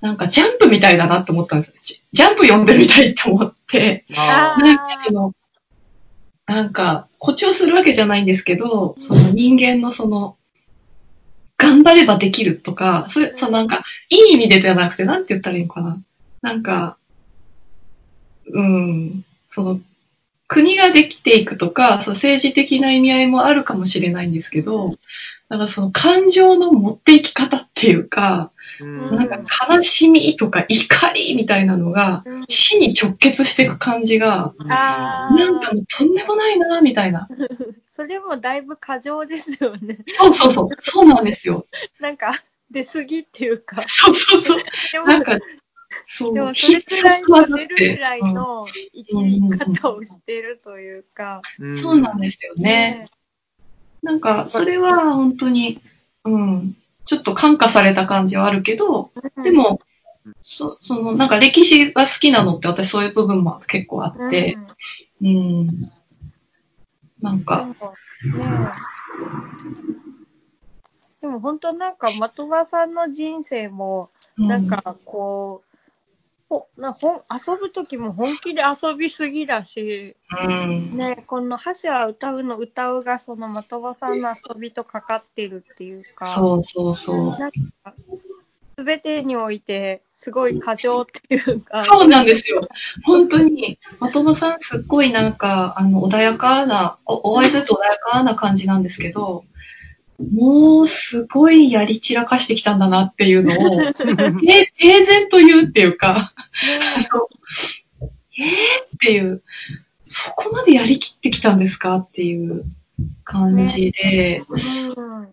[0.00, 1.74] なんかジャンプみたいだなって思ったんです。
[1.82, 5.34] ジジャンプ読んでみたいって思って、なんかその、
[6.46, 10.36] なんか誇張するわけじゃないんですけど、その人間のその、
[11.62, 15.96] 頑張ればできるとか、それ、そのなんか、いい意味でじゃなくて、なんて言ったらいいのかな。
[16.42, 16.96] なんか、
[18.52, 19.80] うん、その、
[20.48, 24.96] 国ができていくとか、そう政治的な意味合いもあるかもしれないんですけど、
[25.52, 29.38] なんかその感情の持っていき方っていうか、うんなんか
[29.68, 37.28] 悲しみとか怒りみたいなのがうん死に直結していく感じが、あーなんかもうとんでもないな、みたいな。
[37.90, 39.98] それもだいぶ過剰ですよね。
[40.06, 41.66] そうそうそう、そうなんですよ。
[42.00, 42.32] なんか、
[42.70, 43.84] 出過ぎっていうか。
[43.86, 44.62] そうそうそう。
[44.90, 45.38] でも、なんか、
[46.06, 51.42] そう、でもそれくらい必の出るぐらいの生き方をしてるというか。
[51.58, 53.10] うんそうなんですよね。
[54.02, 55.80] なんか、それは本当に、
[56.24, 59.42] うん、ちょっと感化された感じはあるけど、うん。
[59.44, 59.80] で、も、
[60.40, 64.56] そその、なんか歴史が好きなのって私そういう部分も結構あって、
[65.20, 65.66] うん、
[67.20, 67.34] なん。
[67.34, 67.94] うん、か、でも
[68.38, 68.72] ね。
[71.20, 75.71] でも本当なんか、的場さんの人生も、うなん、かこう、
[76.52, 87.30] ほなほん遊ぶときも本気で遊びすぎだし、うん、ね、この箸は歌うの歌うが、その的場さんの遊びとかかってるっていうか、そうそうそう。
[87.38, 87.94] なんか、
[88.76, 92.60] すべてにおいて、すごい過剰っていうか、そうなんですよ。
[93.04, 93.78] 本当に、
[94.12, 99.44] 的場さんすっごいなんか、あの、穏やかな、おお会いすると穏やかな感じなんですけど、
[100.30, 103.82] もうすごいやり散らかしてきたんだなっていうのを、
[104.48, 106.32] え平然と言うっていうか、
[108.38, 108.42] え。
[108.42, 108.46] ー？
[108.46, 109.42] っていう、
[110.06, 112.64] そこまでやりきってきたんですかっていう
[113.24, 114.44] 感じで、
[114.96, 115.28] うんうん。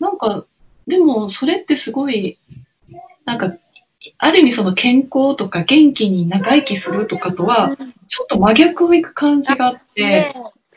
[0.00, 0.44] なんか、
[0.86, 2.38] でもそれってすごい、
[3.24, 3.54] なんか、
[4.16, 7.76] ある意味その健康とか元気に長生きするとかとは、
[8.08, 10.34] ちょっと真逆をいく感じがあって、ね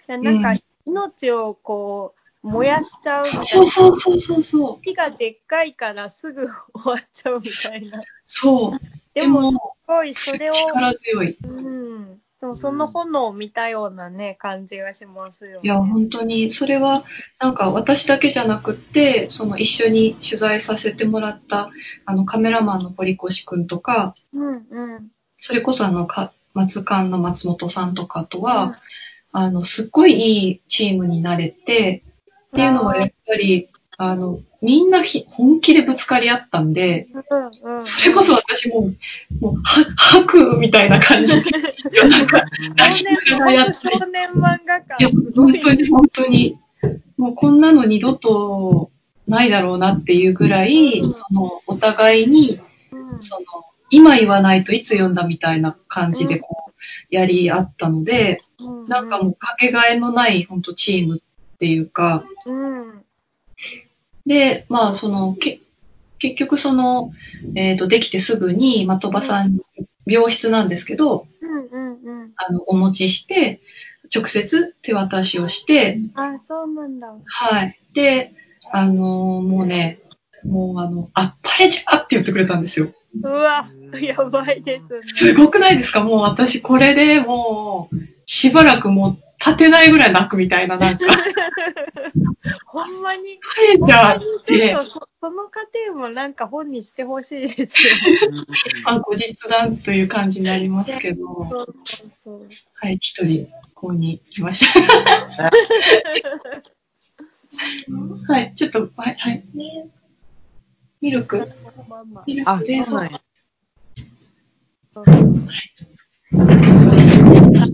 [0.08, 0.18] え。
[0.18, 0.54] なんか、
[0.86, 3.44] 命をこう、燃やしちゃうみたいな。
[3.44, 8.02] そうそうそうそうそう、火がでっかいからすぐ終わっちゃうみたいな。
[8.26, 8.80] そう。
[9.14, 11.38] でも、すも、ごいそれを、力強い。
[11.44, 12.22] うん。
[12.40, 15.60] でもその炎を見たようなね、感じがしますよね。
[15.62, 17.04] いや、本当に、それは、
[17.40, 21.70] なんか私だけじゃなくって、その一緒に取材させてもらった、
[22.06, 25.12] あの、カメラマンの堀越くんとか、うんうん。
[25.38, 28.80] それこそあの、か松館の松本さんとかとは、
[29.32, 32.02] あの、すっごいいいチームになれて、
[32.54, 37.08] っていうのはやっぱり、あの、みんなひ本気でぶつかり合ったんで、
[37.64, 37.86] うんうん。
[37.86, 38.96] それこそ私もう、
[39.40, 41.44] もう、は、吐くみたいな感じ。
[41.44, 42.40] で、夜中、
[43.74, 45.10] 少年、漫画感いや。
[45.36, 46.60] 本当に本当に、
[47.18, 48.92] もうこんなの二度と
[49.28, 51.14] ないだろうなっていうぐらい、うん。
[51.14, 52.60] その、お互いに、
[52.92, 53.22] うん。
[53.22, 53.46] その、
[53.90, 56.72] 今言わないといつ読んだみたいな感じでこう、
[57.10, 58.88] やり合ったので、うん。
[58.88, 61.22] なんかもうかけがえのない本当チーム
[61.62, 63.04] っていうか、うん。
[64.26, 65.62] で、まあその、け
[66.18, 67.12] 結局その、
[67.56, 69.62] えっ、と、できてすぐに的場さんに
[70.08, 72.32] 病室なんですけど、うんうんうん。
[72.36, 73.60] あの、お持ちして、
[74.14, 77.14] 直接手渡しをして、あ、そうなんだ。
[77.26, 77.80] はい。
[77.94, 78.34] で、
[78.72, 78.98] あのー
[79.48, 80.00] もうね、
[80.44, 82.92] もうあの、あっぱれじゃって言ってくれたんですよ。
[83.22, 83.68] うわ、
[84.02, 85.34] やばいですすね。
[85.36, 86.04] ごくないですか？
[86.04, 87.96] もう私これでもう、
[88.26, 91.06] しばらくもう立てないぐらい泣くみたいな、なんか、
[92.68, 97.94] ほんまに、あっぱれほんじゃってょっ、とそ、その過程もなんか本にしてほしいですよ
[98.86, 102.48] あ後日談という感じになりますけど、そうそうそう。
[102.76, 104.64] はい、一人、ここに来まし
[105.36, 105.50] た。
[108.28, 109.44] はい、ちょっと、はい、はい。
[111.02, 111.52] ミルク？
[112.28, 112.92] ミルク、です。
[112.92, 113.20] そうなんや。
[114.94, 115.06] そう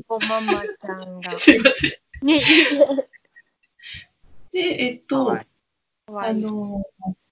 [0.09, 1.37] そうタコママちゃんが。
[1.39, 1.91] すいません。
[2.25, 2.41] ね、
[4.53, 5.47] で、えっと、はい
[6.35, 6.41] いい。
[6.41, 6.83] の、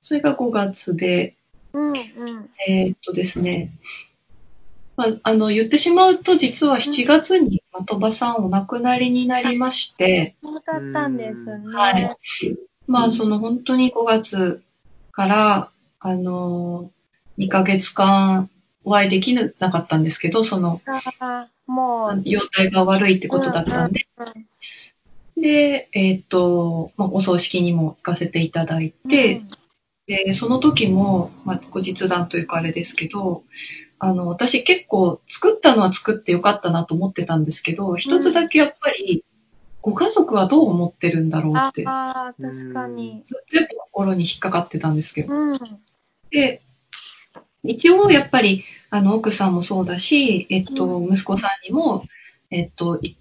[0.01, 1.35] それが5月で、
[1.73, 1.95] うんうん。
[2.67, 3.71] えーっとですね、
[4.97, 11.61] まあ、あの、言ってしまうと、実は7月に的場さんお亡くなりになりまして、そうだったんですね。
[11.73, 12.17] はい
[12.88, 14.61] まあ、その本当に5月
[15.11, 16.91] から、あの、
[17.38, 18.49] 2ヶ月間
[18.86, 20.82] お会いできなかったんですけど、その、
[21.67, 24.48] もう、容体が悪いってことだったんで、うん
[25.38, 29.41] で、えーっと、まあ、お葬式にも行かせていただいて、
[30.08, 33.43] で、その時も、まあ、後日談というかあれですけど、
[34.00, 39.24] あの、私結構作ったのは作ってよかったなと思ってたんですけど、一つだけやっぱり、
[39.82, 43.24] ご家族はどう思ってるんだろうあって、あー、確かに。
[43.26, 45.34] ずっとやっぱ心に引っかかってたんですけど。
[45.34, 45.60] うん。
[46.32, 46.62] で、
[47.67, 52.06] 一応やっぱり、あの、奥さんもそうだし、えっと、息子さんにも、
[52.51, 53.17] えっと、い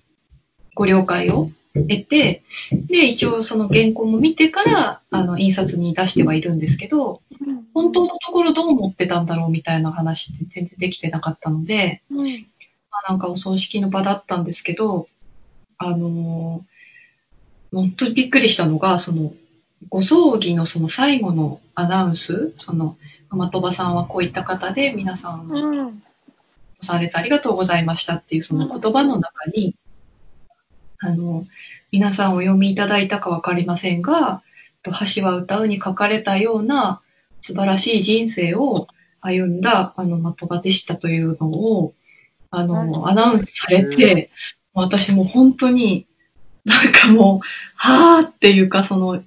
[0.74, 7.20] ご了解を得て、で、一応その原稿も見てから、あの、印刷に出してはいるんですけど、
[7.74, 12.24] 本当のところどう思ってたんだろうみたいな話って全然できてなかったので、うん。
[12.24, 15.06] まあ、なんかお葬式の場だったんですけど、
[15.78, 16.74] あのー
[17.74, 19.32] 本当にびっくりしたのが、その、
[19.88, 22.96] ご葬儀のその最後のアナウンス、その、
[23.30, 26.02] マトバさんはこういった方で、皆さんはうん。
[26.80, 29.74] されてありがとうございましたっていうその言葉の中に、
[30.98, 31.46] あの、
[31.90, 34.42] 皆さんお読みいただいたかわかりませんが、
[34.82, 37.00] と橋は歌うに書かれたような
[37.40, 38.86] 素晴らしい人生を
[39.20, 41.94] 歩んだあの的場でしたというのを、
[42.50, 44.30] あうの、んアナウンスされて、
[44.74, 46.06] 私もう本当に
[46.64, 49.22] なんかもう、はーっていうか、その、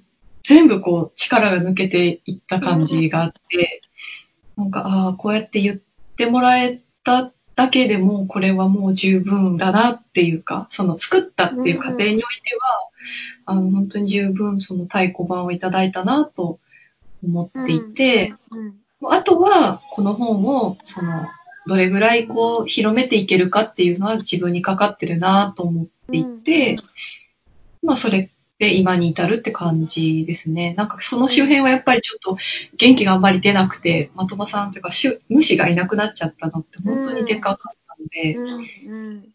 [0.48, 3.82] 全部こう力が抜けていった感じがあって、
[4.56, 5.80] なんか、ああ、こうやって言っ
[6.16, 12.88] てもらえただけでも、これはもう十分だなっていうか、その作ったっていう過程においては、
[13.44, 16.60] あの、本当に十分その太鼓判をいただいたなと
[17.22, 18.74] 思っていて、うん。
[19.10, 21.26] あとは、この本を、その、
[21.66, 26.76] どれぐらいこう、広めていけるかっていうのは自分にかかってるなと思っていて、
[27.82, 30.74] まあ、それで今に至るって感じですね。
[30.76, 32.36] なんか、その周辺はやっぱりちょっと
[32.76, 39.06] 元気があんまり出なくて、的場さんというか、主主がいなくなっちゃったのって本当にでかかったので、うん。
[39.06, 39.28] うん。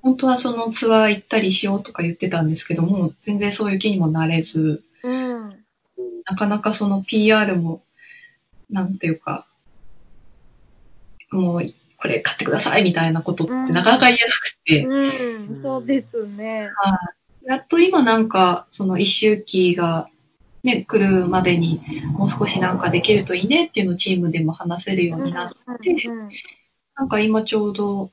[0.00, 5.64] 本当はそのツアー行ったりしようとか言ってたんですけども、全然そういう気にもなれず、うん。
[6.24, 7.82] なかなかその PR も、
[8.70, 9.46] なんていうか、
[11.30, 15.62] もう、これ買ってくださいみたいなことってなかなか言えなくて、うん。
[15.62, 16.70] そうですね。
[17.46, 20.08] やっと今なんか、その一周期が
[20.62, 25.50] ね、来るまでにもう少しなんかできるといいねっていうのをチームでも話せるようになっ
[25.82, 26.28] て、うん。
[26.96, 28.10] なんか今ちょうど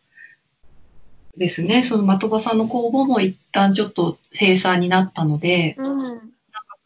[1.38, 6.20] ですね、その的場さんの公募も一旦ちょっと閉鎖になったので、うん。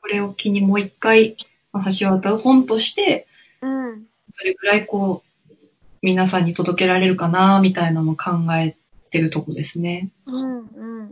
[0.02, 1.36] これを機にもう一回、
[1.72, 3.26] まあ橋渡る本として、
[3.62, 4.04] うん。
[4.04, 4.08] ど
[4.44, 5.56] れくらいこう、
[6.04, 8.76] 皆さんに届けられるかな、みたいなのを考え
[9.10, 10.12] てるとこですね。
[10.28, 10.60] うん。
[10.60, 10.66] うん。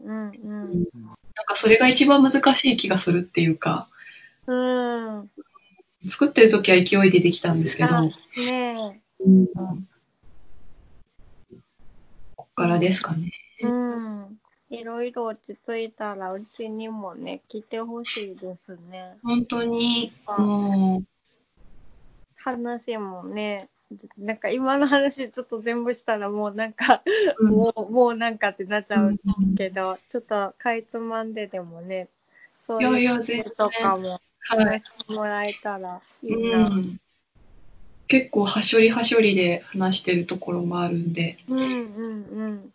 [0.03, 0.85] うん。
[1.35, 3.87] なんかそれが一番難しい気がするっていうか、
[4.45, 5.29] うん。
[6.07, 9.47] 作ってる時は勢いでできたんですけど、あねうん
[12.35, 13.31] こっからですかね。
[13.61, 13.65] え。
[13.65, 14.37] うん。
[14.69, 19.17] いろいろ落ち着いたら、うちにもね、来てほしいですね。
[19.23, 21.03] 本当に、もう、
[22.35, 23.69] 話もね、
[24.17, 27.01] なんか今の話ちょっと全部したらもうなんか、
[27.39, 32.07] うんもう、もうなんかってなっちゃううんけど、ちょっとかいつまんででもね、
[32.67, 33.25] そういうこ
[33.55, 34.65] ととかもはい。
[34.65, 36.67] 話してもらえたらいいな。
[36.67, 36.99] うん、
[38.07, 42.73] 結構、はしょりはしょりで話してるところもあるんで、うんうんうん。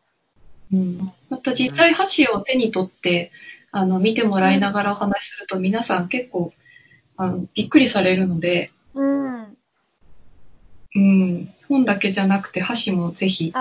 [0.73, 3.31] うん、また実際箸を手に取って、
[3.71, 6.53] あの、見てもらいながらお話しすると、皆さん結構、
[7.17, 8.78] あの、びっくりされるので、うん。
[10.95, 13.53] うん、本だけじゃなくて箸もぜひ、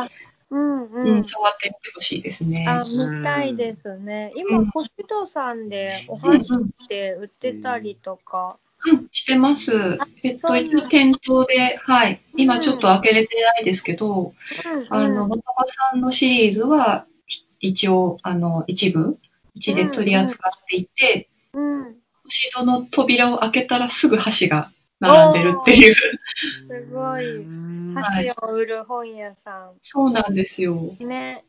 [0.49, 1.23] うんううんん。
[1.23, 2.65] 触ってみてほしいですね。
[2.67, 4.31] あ、見たいですね。
[4.35, 8.57] う今、んコシドさんでおうん箸って売ってたりとか。
[8.85, 9.97] うん、してます。
[10.23, 12.21] えっと、一応店頭で、はい。
[12.37, 14.33] 今ちょっと開けれてないですけど、
[14.71, 19.17] うんあの、元場さんのシリーズは、ひ一応、あの、一部、
[19.55, 21.95] うちで取り扱っていて、うん。
[22.23, 25.95] 星戸の扉を開けたらすぐ箸が並んでるっていう。
[25.95, 30.75] すごいうん箸を売る本屋さそうなんですよ。
[30.75, 30.97] ん。
[31.07, 31.43] ね。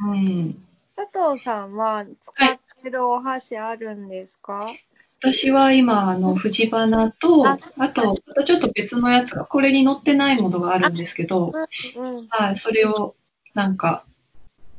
[0.00, 0.58] うん。
[0.96, 4.66] 佐藤さんは使ってるお箸あるんですか、
[5.20, 11.52] 私は今、あの、藤花と、ああと、またちょっと別のやつが、これに載ってないものがあるんですけど、
[11.94, 12.26] うんうん。
[12.28, 13.14] はい、それを、
[13.54, 14.04] なんか、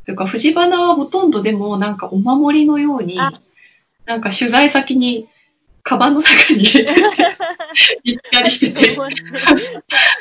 [0.06, 3.34] というか、藤花はほとんどでも、なんかお守りのようにあ、
[4.06, 5.28] なんか取材先に、
[5.86, 7.02] カバンの中に入れてて、
[8.04, 8.96] 行ったりしてて、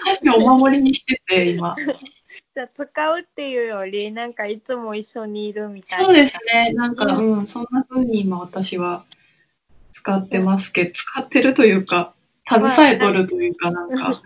[0.05, 1.75] 箸をお守りにしてて、今。
[2.55, 6.05] じゃあ使うっていうより、なんかいつも一緒にいるみたいな。
[6.05, 9.07] そうですね、なんか、ううん、そんな風に今私は
[9.93, 12.13] 使ってますけど、使ってるというか、
[12.47, 14.21] 携えとるというか、なんか、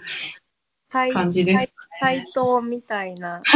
[0.91, 3.43] 対感じです対等みたいな。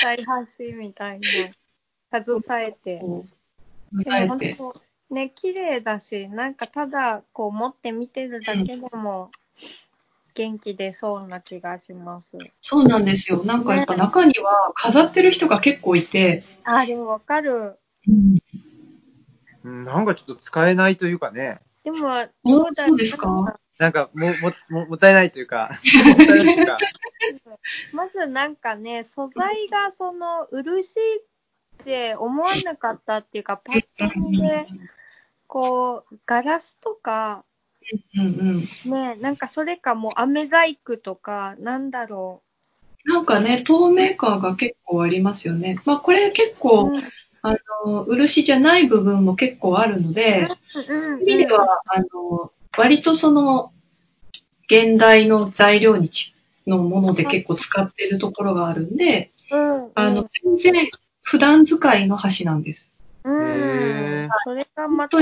[0.00, 2.22] 対箸みたいな。
[2.22, 2.98] 携えて。
[3.00, 3.26] こ
[3.92, 4.56] う、でも伝えて。
[5.10, 9.30] ね、綺麗だし、なんかただこう持って見てるだけでも
[10.34, 12.38] 元気出そうな気がします。
[12.60, 13.42] そうなんですよ。
[13.44, 17.78] なんかやっぱ中には飾ってる人が結構いて、あ、でもわかる。
[18.06, 21.60] うんなんかちょっと使えないというかね。
[21.84, 23.58] でも、おだそうですか？
[23.78, 24.32] なんかもも
[24.82, 25.70] ももったいないというか、
[26.06, 26.78] もったいないというか。
[27.92, 30.98] まずなんかね、素材がその漆
[31.82, 34.66] って思わなかったっていうか、パッと見で、
[35.50, 37.44] こう、ガラスとか、
[38.16, 38.26] うん
[38.84, 38.90] うん。
[38.90, 42.42] ね、なんかそれかもう飴細工とか、なんだろ
[43.04, 45.80] なんかね、透明感が結構ありますよね。
[45.84, 46.54] まあこれ結う。
[46.58, 47.02] 構、うん
[47.42, 47.54] あ
[47.86, 53.72] の、漆じゃない部分も結構あるので、うんそういう意味では、あの、割とその、
[54.66, 56.34] 現代の材料にち
[56.66, 59.90] のもので結構使ってるところがあるんで、うん。
[59.94, 60.90] あの、全然
[61.22, 62.92] 普段使いの箸なんです。
[63.24, 65.18] うん、それがまた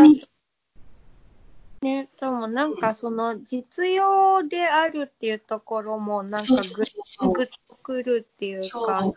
[1.81, 9.13] ね、でもなんかその実用であるっていうところもなんかグッグッとくるっていうか、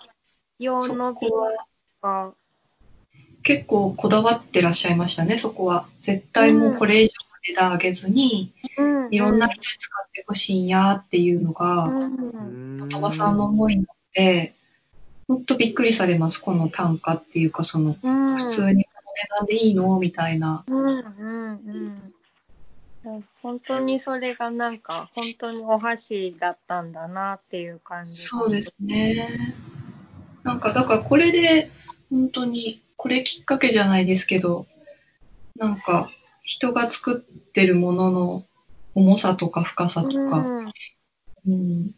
[0.60, 1.66] 用そのこは
[2.02, 2.34] が、
[3.44, 5.88] 結構こだわってらっしゃいましたね、そこは。
[6.02, 7.12] 絶対もうこれ以上
[7.44, 9.08] 値段上げずに、うん。
[9.12, 12.90] いろんな人に使ってほしいんやっていうのが、うん。
[12.90, 14.54] 鳥羽さんの思いなので、
[15.32, 19.98] ほんとびっくりされます、この単価っていうか、その、うん、普通にこの値段でいいの？
[19.98, 20.66] みたいな。
[20.68, 21.02] うんうん
[23.06, 23.24] うん。
[23.42, 28.24] 本当にそれがなんか本当にお箸だったんだなっていう感じ。
[28.24, 29.56] がそうですね。
[30.44, 31.72] なんか、だからこれで、
[32.10, 34.66] 本当に、これきっかけじゃないですけど、
[35.56, 36.12] なんか、
[36.44, 38.44] 人が作ってるものの
[38.96, 40.72] 重さとか深さとか、うん。
[41.48, 41.92] うん。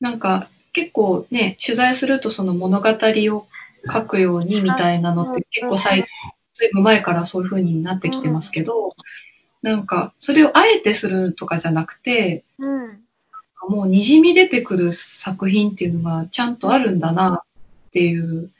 [0.00, 3.46] なんか結構ね、取材するとその物語を
[3.92, 6.06] 書くようにみたいなのって結構最
[6.52, 8.94] ずいぶん前からそういう風になってきてますけど、
[9.62, 13.00] なんかそれをあえてするとかじゃなくて、うん
[13.68, 18.50] もう滲み出てくる作品っていうのがちゃんとあるんだなっていう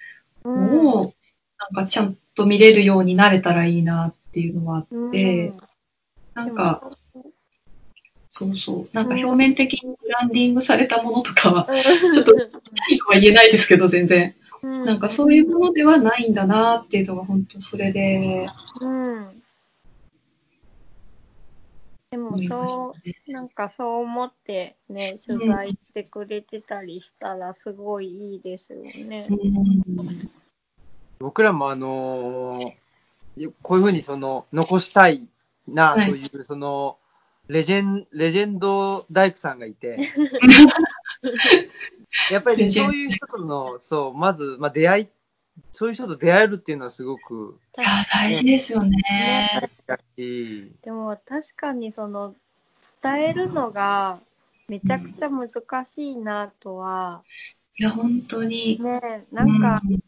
[0.44, 0.70] うん。
[0.70, 1.14] のを、
[1.58, 5.08] なんかちゃんと見れるようになれたらいいなっていうのはあうん。
[5.08, 5.52] って、
[6.34, 6.90] なんか、
[8.30, 12.44] そうそう、なんか表面的にブランディングされたものとかは、ちょっとい
[12.94, 14.34] いとは言えないですけど、全然。
[14.62, 14.84] うん。
[14.84, 18.48] なんかそういうものではないんだなっていうのが本当それで、
[18.80, 19.42] うん。
[22.12, 22.94] でもそ
[23.28, 29.26] う、なんかそう思ってね、取材してくれてたりしたらすごいいいですよね。
[29.28, 30.30] うん。
[31.18, 32.72] 僕らもあのー
[33.62, 35.22] こういうふうにその残したい
[35.66, 36.10] なはい。
[36.10, 36.98] という、その
[37.50, 39.98] レジェンレジェンド大工さんがいて、
[42.30, 45.08] やっぱり、ね、そういう人との、そう、まず、まあ、出会い、
[45.72, 49.00] そういう人と出会えるっていうのはすごくいや、大事ですよね。
[50.16, 52.36] でも確かにその
[53.02, 54.20] 伝えるのが
[54.68, 55.48] めちゃくちゃ難
[55.84, 57.24] しいなとは、
[57.76, 58.80] いや、本当に。
[58.80, 60.00] ね、なんかうん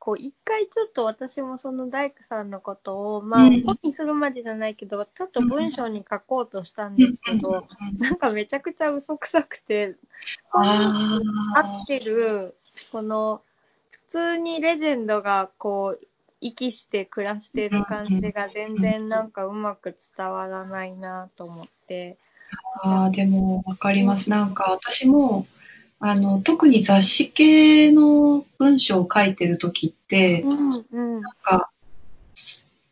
[0.00, 9.96] こう一回ちょっと私もその大工さんのことを、まあうん本にするまでじゃないけど、ちょっと文章に書こうとしたんですけど、なんかめちゃくちゃ嘘くさくて、
[10.50, 10.70] 本に
[11.54, 12.56] あ合ってる、
[12.90, 13.42] この、
[13.90, 16.06] 普通にレジェンドがこう、
[16.40, 22.16] 息して暮らしてる感じが全然なんかうまく伝わらないなと思って。
[22.82, 24.30] あー、でもわかります。
[24.30, 25.46] なんか私も、
[26.00, 31.20] あの、特に雑誌系の文章を書いてる時って、うんうん。
[31.20, 31.70] なんか、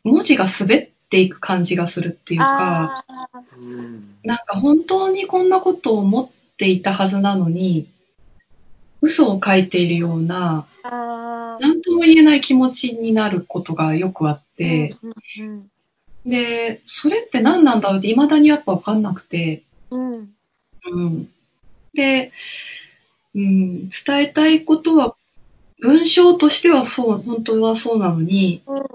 [0.04, 3.04] 文字が滑っていく感じがするっていうか、
[4.24, 7.88] なんか本当にこんなことを思っていたはずなのに、
[9.00, 14.94] 嘘を書いているような、ああ、なんとも言えない気持ちになることがよくあって、
[15.38, 15.70] うん
[16.26, 20.34] で、それって何なんだろうって未だにやっぱわかんなくて、うんうん。
[20.90, 21.28] うん。
[21.94, 22.32] で、
[23.39, 25.14] うん、伝えたいことは、
[25.80, 28.89] 文章としてはそう、本当はそうなのに、うん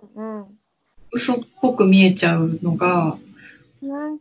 [1.16, 3.20] 嘘っぽく見えちゃうのが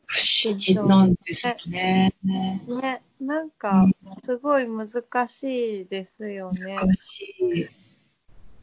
[0.07, 2.13] 不思議なんですよね。
[2.23, 3.87] ね、なんか、
[4.23, 4.87] すごい難
[5.27, 6.77] しいですよね。
[6.77, 7.69] 難しい。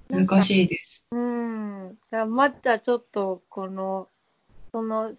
[0.09, 1.07] 難しいです。
[1.11, 1.97] うん。
[2.11, 4.07] だまだちょっと、この、
[4.71, 5.13] その、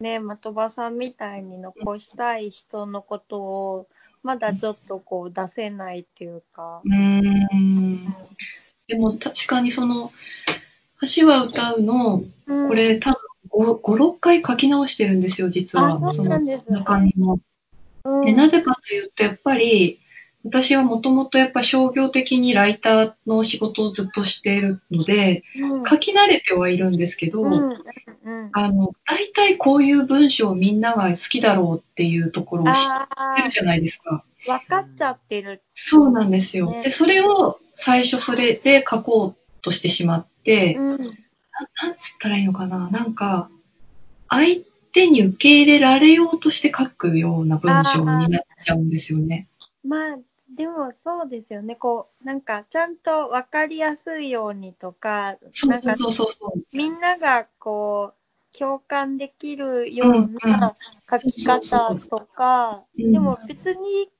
[0.00, 3.86] ね、的場さんみたいに残したい人のことを、
[4.22, 6.88] まだちょっとこう出せないっていうかう。
[6.88, 8.14] ーん。
[8.86, 10.12] でも確かにその、
[11.16, 13.18] 橋は歌うの、うんこれ多分
[13.50, 15.98] 5、5 6回書き直してるんですよ、実は。
[16.04, 17.40] あそうなんですねの中身も。
[18.04, 19.99] うん、でなぜかというと、やっぱり、
[20.44, 28.48] 私はもともとやっぱ商業的にライターの仕事をずっとしているので、うん、書き慣れてはいるんですけど、うん、うん。
[28.52, 34.24] あの、大体こういう文章をみんなが好きだろうっていうところを知っあてるじゃないですか。
[34.48, 35.62] あ、分かっちゃってる。
[35.74, 36.70] そうなんですよ。
[36.70, 40.88] ねで、それを最初それで書こうとしてしまって、うん。
[40.88, 41.06] ななん
[41.98, 42.88] つったらいいのかな？
[42.88, 43.50] なんか、
[44.30, 44.62] 相
[44.92, 49.48] 手に受け入れられようとして書くような文章になっちゃうんですよね。
[49.84, 50.16] まあ、
[50.56, 51.76] でもそうですよね。
[51.76, 56.62] こう、なんか、ちゃんと分かりやすいようにとか、そうなんかそうそうそう。
[56.72, 60.76] みんながこう、共感できるような
[61.08, 64.10] 書き方とか、うんでも別に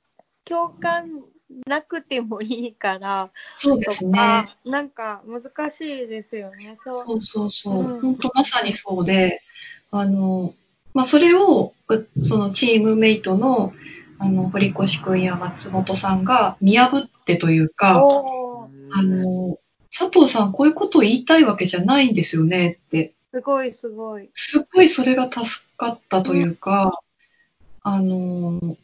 [0.45, 1.25] 共感
[1.67, 4.13] なくてもいいから、とそうですね。
[4.17, 6.79] か、なんか難しいですよね。
[6.85, 7.05] そう。
[7.05, 7.79] そうそうそう。
[7.79, 9.43] うん本当まさにそうで、
[9.91, 10.55] あの、
[10.95, 13.73] まあ、それを、うそのチームメイトの、
[14.21, 18.03] あの、堀越くんや松本さんが見破ってというか、
[18.93, 19.59] あの、
[19.91, 24.29] 佐藤さんこういうことを言いたいわけじゃないんですよねって、すごいすごい。
[24.35, 27.01] すごいそれが助かったというか、
[27.83, 28.77] あの、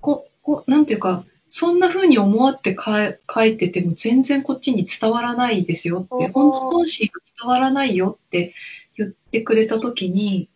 [0.00, 8.54] こ、こ、なんていうか、そんな風に思わって書いてても全然こっちに伝わらないですよって、本心が伝わらないよって
[8.96, 10.48] 言ってくれたときに、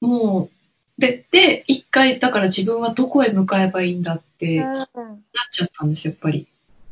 [0.00, 0.53] もう、
[0.98, 5.24] で、で、一回、だから自分はどこへ向かえばいいんだってなっうん。
[5.50, 6.46] ちゃったんですよ、やっぱり。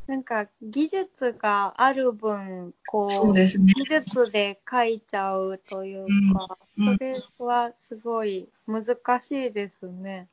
[0.07, 3.46] なんか技術がある分、こう、ね。
[3.46, 10.26] 技術で書いちゃうというか、うんうんそれはすごい難しいですね。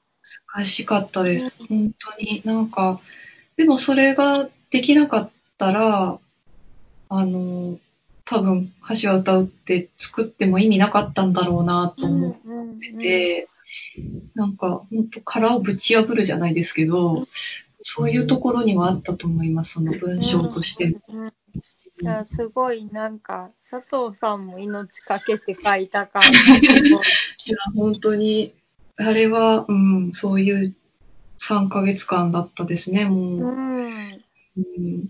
[0.55, 1.55] 難しかったです。
[1.67, 2.41] 本当に。
[2.45, 2.99] なんか、
[3.57, 6.19] でもそれができなかったら、
[7.09, 7.77] あの、
[8.25, 13.47] 多分、橋は歌うって作っても意味なかったんだろうなと思っうんうんてて、
[14.35, 17.27] なんか、本当殻をぶち破るじゃないですけど、
[17.81, 20.97] そういうところにはあったと思います、その文章として。
[21.07, 21.33] うんうん
[22.01, 26.29] いやすごいなんか佐藤さんも命かけて書いた感じ
[26.65, 28.53] いや、本当に、
[28.95, 30.75] あれは、うん、そういう
[31.39, 33.21] 3ヶ月間だったですね、もう。
[33.39, 33.87] うん。
[34.57, 35.07] うん、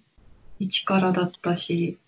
[0.60, 2.00] 一からだったし、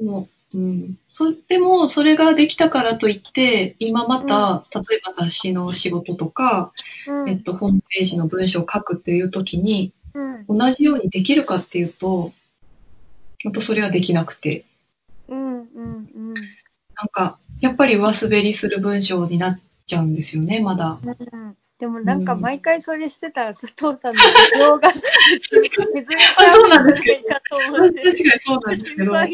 [0.00, 0.98] もう、うん。
[1.08, 6.72] そでも、それができたからといって、今また、例えば雑誌の仕事とか、
[7.06, 7.28] うん。
[7.28, 10.58] えっと、ホームページの文章を書くっていう時に、うん。
[10.58, 12.32] 同じようにできるかっていうと、
[13.44, 14.64] またそれはできなくて、
[15.28, 16.34] うんうんうん。
[16.34, 16.40] な
[17.04, 20.98] んか、やっぱり上滑りする文章になっちゃうんですよね、まだ。
[21.02, 24.20] うんでもなんかうん毎回それしてたら佐藤さんの
[24.54, 24.90] 需要が
[25.50, 29.12] 崩れちあそうなんですけど確かにそうなんですけ心ど。
[29.12, 29.32] なる。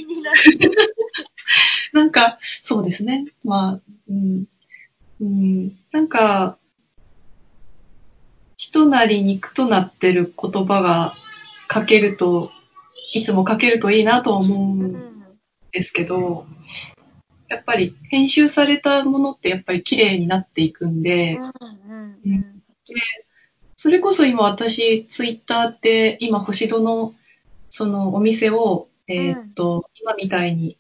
[1.93, 3.27] なんか、そうですね。
[3.45, 4.47] まあ、うん。
[5.21, 5.73] うん。
[5.93, 6.59] なんか、
[8.57, 11.15] 血となり肉となってる言葉が
[11.73, 12.51] 書けると、
[13.13, 15.23] いつも書けるといいなと思ううんん
[15.71, 16.47] ですけど、
[17.53, 21.41] やっぱり編集されたものってやっぱり綺麗になっていくんで、う
[21.93, 22.63] んうん
[23.77, 27.15] それこそ今私、ツイッターって今星戸の
[27.69, 30.77] そのお店を、えーっと、今みたいに、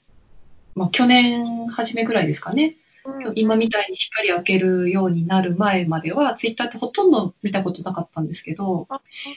[0.77, 2.77] まあ去年初めぐらいですかね。
[3.05, 8.87] うん今みたいにしっかり開けるようになる前までは、ツイッターってほとんど見たことなかったんですけど、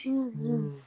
[0.06, 0.66] うんううん。
[0.68, 0.80] ん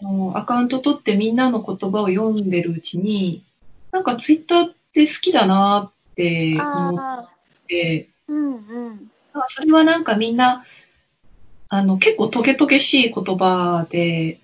[0.00, 3.42] あの、アカウント取ってみんなの言葉を読んでるうちに、
[3.90, 7.28] なんかツイッターって好きだなって思っ
[7.66, 8.56] て、うんう
[8.90, 10.64] んあそれはなんかみんな、
[11.68, 14.40] あの、結構トゲトゲしい言葉で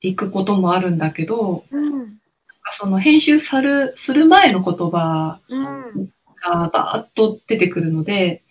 [0.00, 2.18] 行くこともあるんだけど、うん
[2.70, 6.10] その編集さる、する前の言葉うん
[6.42, 8.42] がバーッと出てくるので、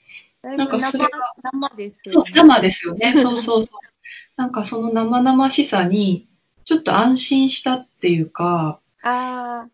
[0.42, 3.14] だいぶなんかそれ生が生ですそうよね。、生ですよね。
[3.18, 3.80] そうそうそう。
[4.36, 6.28] なんかその生々しさに、
[6.66, 9.70] ちょっと安心したっていうか、ああ、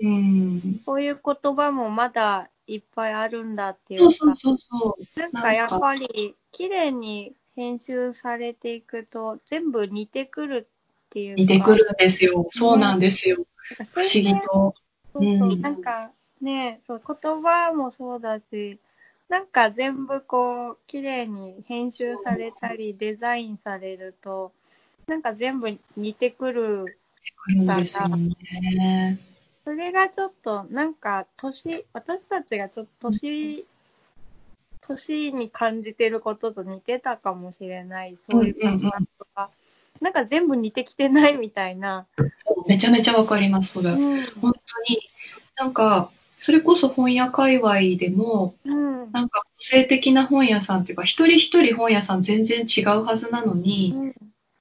[0.00, 0.80] うん。
[0.84, 4.10] こういう言葉もまだいっぱいあるんだっていうか。
[4.10, 5.20] そうそうそうそう。
[5.20, 10.68] なんかやっぱり綺麗に編集されていくと全部似てくる
[11.06, 11.42] っていうか。
[11.42, 12.46] 似てくるんですよ。
[12.50, 13.46] そうなんですよ。
[13.78, 14.74] なんか不思議と。
[15.12, 18.78] そうそう、うんなんかね、そう言葉もそうだし、
[19.28, 24.52] なんか全部こう綺麗に編集されたりデザインされると、
[25.06, 26.98] なんか全部似てくる。
[27.36, 29.18] くるんですよね。
[29.66, 33.64] それがちょっとなんか年、私たちがちょっと年、
[34.80, 39.50] 年に感じてることと似てたかもしれない、そういう感覚とか。
[40.00, 42.06] なんか全部似てきてないみたいな。
[42.68, 43.90] めちゃめちゃわかります、それ。
[43.90, 44.24] うん。
[44.40, 45.00] 本当に。
[45.56, 49.10] なんか、それこそ本屋界隈でも、うん。
[49.10, 54.14] なんか個性的な本屋さんっていうか、一人一人本屋さん全然違うはずなのに、うん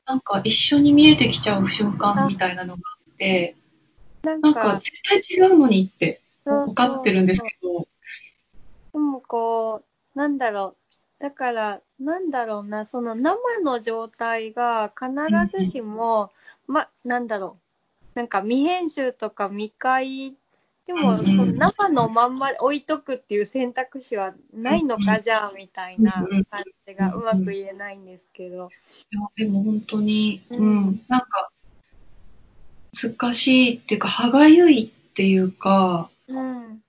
[0.08, 3.56] なんか一緒に見えてきちゃう瞬間みたいなのがあって、
[4.26, 7.88] なんなんか絶対違うのにって分かってるんですけど、
[8.94, 9.84] でもこ
[10.16, 10.76] う、なんだろ
[11.20, 11.24] う。
[11.24, 16.32] だから、なんだろうな、その生の状態が必ずしも、
[16.68, 17.58] ま、なんだろ
[18.16, 18.18] う。
[18.18, 20.36] なんか未編集とか未開
[20.88, 28.70] でも、その生のまんま置いとくっていう選択肢はないのか、じゃあ、みたいな感じがうまく言えないんですけど。
[29.12, 31.50] いやでも本当に、ううんん、なんか、
[32.96, 36.82] 難しいっていうか、歯がゆいっていうか、うん。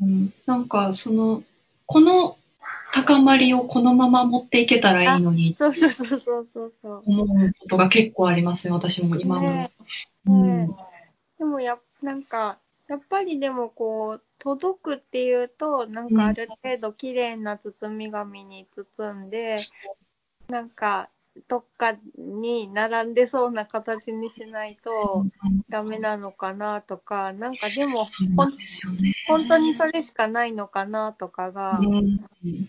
[0.00, 1.42] うん、なんかその、
[1.86, 2.36] この
[2.92, 7.02] 高まりをこのまま持っていけたらいいのに、そうそうそうそうそうそう。
[7.06, 9.50] 思うことが結構ありますね、私も今も。
[9.50, 9.72] ね
[10.26, 10.70] うんね
[11.38, 12.58] でもや、なんか、
[12.88, 19.56] やっぱりでもこう、届くっていうと、なんかある程度綺麗な包み紙に包んで、
[20.48, 21.08] なんか、
[21.48, 25.24] どっかに並んでそうな形にしないと
[25.68, 29.14] ダメなのかなとか、なんかでも、そうなんね。
[29.26, 32.20] 本当にそれしかないのかなとかが、うん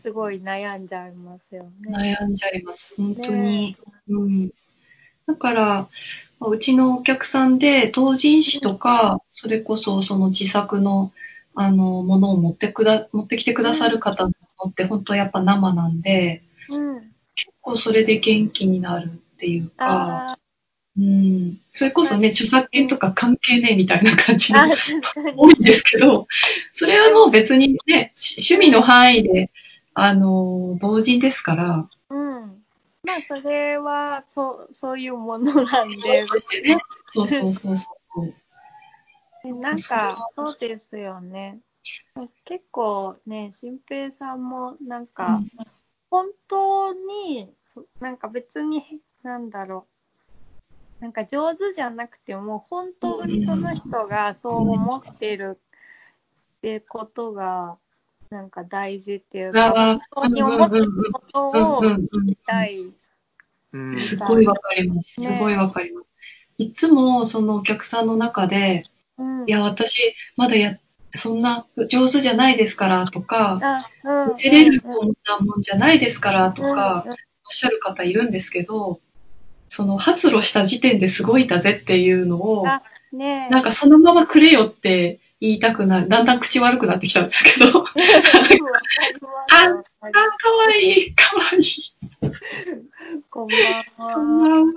[0.02, 2.18] すごい悩んじゃいますよね。
[2.22, 3.76] 悩んじゃいます、本当に。
[4.08, 4.50] うん、
[5.26, 5.90] だから、
[6.40, 11.12] まあうちのお客さんで、同人誌とか、それこそその自作の、
[11.56, 14.32] あの、ものを持ってくだ、持ってきてくださる方の
[14.70, 16.44] って、本当やっぱ生なんで、
[17.64, 20.40] 構それで元気になるっていうか、あ
[20.96, 24.62] うん、それこそね、著作権とか関係ねえみたいな感じの。
[25.36, 26.28] 多いんですけど、
[26.72, 29.50] それはもう別にね、し趣味の範囲で、
[29.96, 32.64] あの、同人ですから、うん。
[33.04, 36.26] まあ、それは、そう、そういうものなんで、
[37.08, 37.92] そうそうそうそ
[38.22, 38.34] う。
[39.60, 41.60] なんか、そうですよね。
[42.46, 45.42] 結構ね、新平さんも、なんか、
[46.14, 48.84] 本当に、そなんか別に、
[49.24, 49.88] なんだろ
[51.00, 51.02] う。
[51.02, 55.60] なんか上手じゃなくても、本当にその人がそう思ってる
[56.58, 57.80] ってことが、
[58.30, 62.94] なんか大事っていうか、あ本当に思ってることを聞きたい。
[63.72, 63.98] うん。
[63.98, 65.20] すごいわかります。
[65.20, 66.08] ねすごいわかります。
[66.60, 68.84] いつもそのお客さんの中で、
[69.18, 70.78] うんいや、私、まだや、
[71.16, 74.38] そんな上手じゃないですからとか、あ、うん。
[74.38, 74.88] 出れるよう
[75.30, 77.16] なもんじゃないですからとうんか、おっ
[77.50, 79.00] しゃる方いるんですけど、
[79.70, 83.54] その発露した時点ですごいだぜっていうのを、あねえ。
[83.54, 86.10] なんかそのままくれよって言いたくなる。
[86.10, 87.92] だんだん口悪くなってきたんですけど、あ、わか
[90.10, 91.66] わいい、かわいい。
[93.30, 93.60] こんばん
[94.00, 94.64] こんばは。
[94.64, 94.74] んは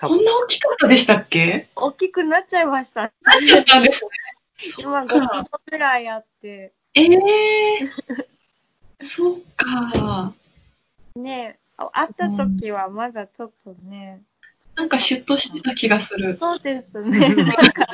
[0.00, 1.68] こんな大きかったでしたっけ？
[1.76, 3.12] 大きくなっちゃいました。
[3.24, 4.10] そうなんですね。
[4.78, 5.28] 今5キロ
[5.70, 6.72] ぐらいあって。
[6.94, 10.32] ええー、 そっか。
[11.16, 14.22] ねえ、あ会った時はまだちょっとね。
[14.76, 16.36] なんかシュッとしてた気がする。
[16.40, 17.34] そうですね。
[17.34, 17.86] なんか、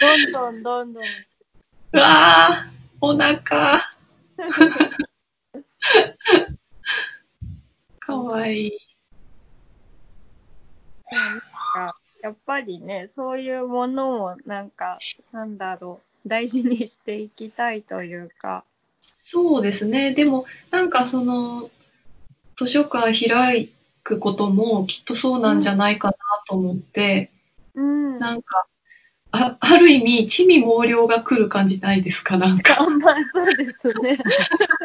[0.00, 1.04] どんどんどんどん。
[1.04, 3.80] うわー、お腹。
[8.00, 8.78] かわいい。
[11.10, 14.98] なんかやっぱりね、そういうものもなんか、
[15.32, 18.64] なんだろう、大事にしていきたいというか。
[19.00, 20.12] そうですね。
[20.14, 21.68] でも、なんかその、
[22.56, 23.68] 図書館開
[24.04, 26.14] くこともきっとそうなんじゃないかな
[26.48, 27.30] と思って、
[27.74, 28.18] うん。
[28.20, 28.66] なんか、
[29.32, 32.36] あある意味、地味猛量が来る感じないですか？
[32.36, 34.18] なんか、あまあそうですね。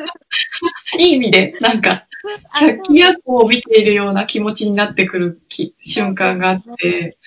[0.97, 2.06] いい意味で、なんか、あ
[2.53, 7.17] 百鬼夜行を見ているような気持ちになってくるき瞬間があって、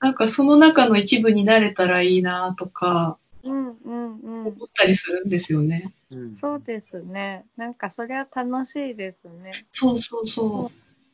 [0.00, 4.46] なんかその中の一部になれたらいいなとか、うんうんうん。
[4.48, 5.92] 思ったりするんですよね。
[6.10, 7.44] うんそうですね。
[7.56, 9.66] なんかそれは楽しいですね。
[9.72, 10.70] そうそうそ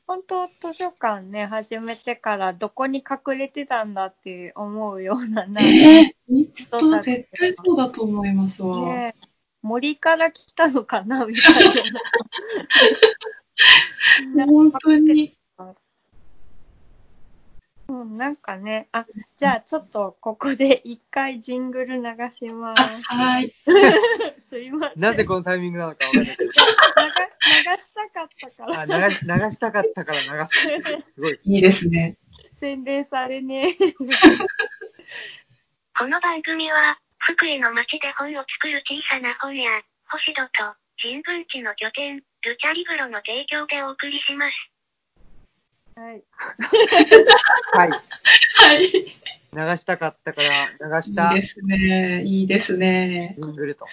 [0.06, 5.48] 本当図書館ね、始めてからどこに隠れてたんだって思うような、う。
[5.48, 8.80] なんえー、本当だ、絶対そうだと思いますわ。
[8.80, 9.14] ね
[9.62, 11.54] 森から来たのかなみたい
[14.34, 14.46] な。
[14.46, 15.36] 本当に。
[17.88, 19.06] うん、なんかね、あ、
[19.36, 22.02] じゃあちょっとここで一回ジングル流
[22.32, 23.54] しまあ、はい。
[24.38, 24.40] す。
[24.48, 25.00] すいません。
[25.00, 26.50] なぜこのタイミングなのかわかんないけど。
[26.50, 28.80] 流流したかったから。
[28.80, 30.58] あ流し流したかったから流す。
[31.14, 31.54] すごいですね。
[31.54, 32.16] いいですね。
[32.54, 33.76] 宣伝されね
[35.98, 39.70] この番組は、福井の街で本を作る小さな本屋、
[40.10, 46.00] 星戸と、新聞地の拠点、ルチャリブロの提供でお送りします。
[46.00, 46.24] はい。
[47.74, 47.90] はい。
[47.90, 48.86] はい。
[48.86, 49.22] い
[49.54, 52.22] 流したかったから流したいですね。
[52.24, 53.36] いいですね。
[53.38, 53.84] ジングルと。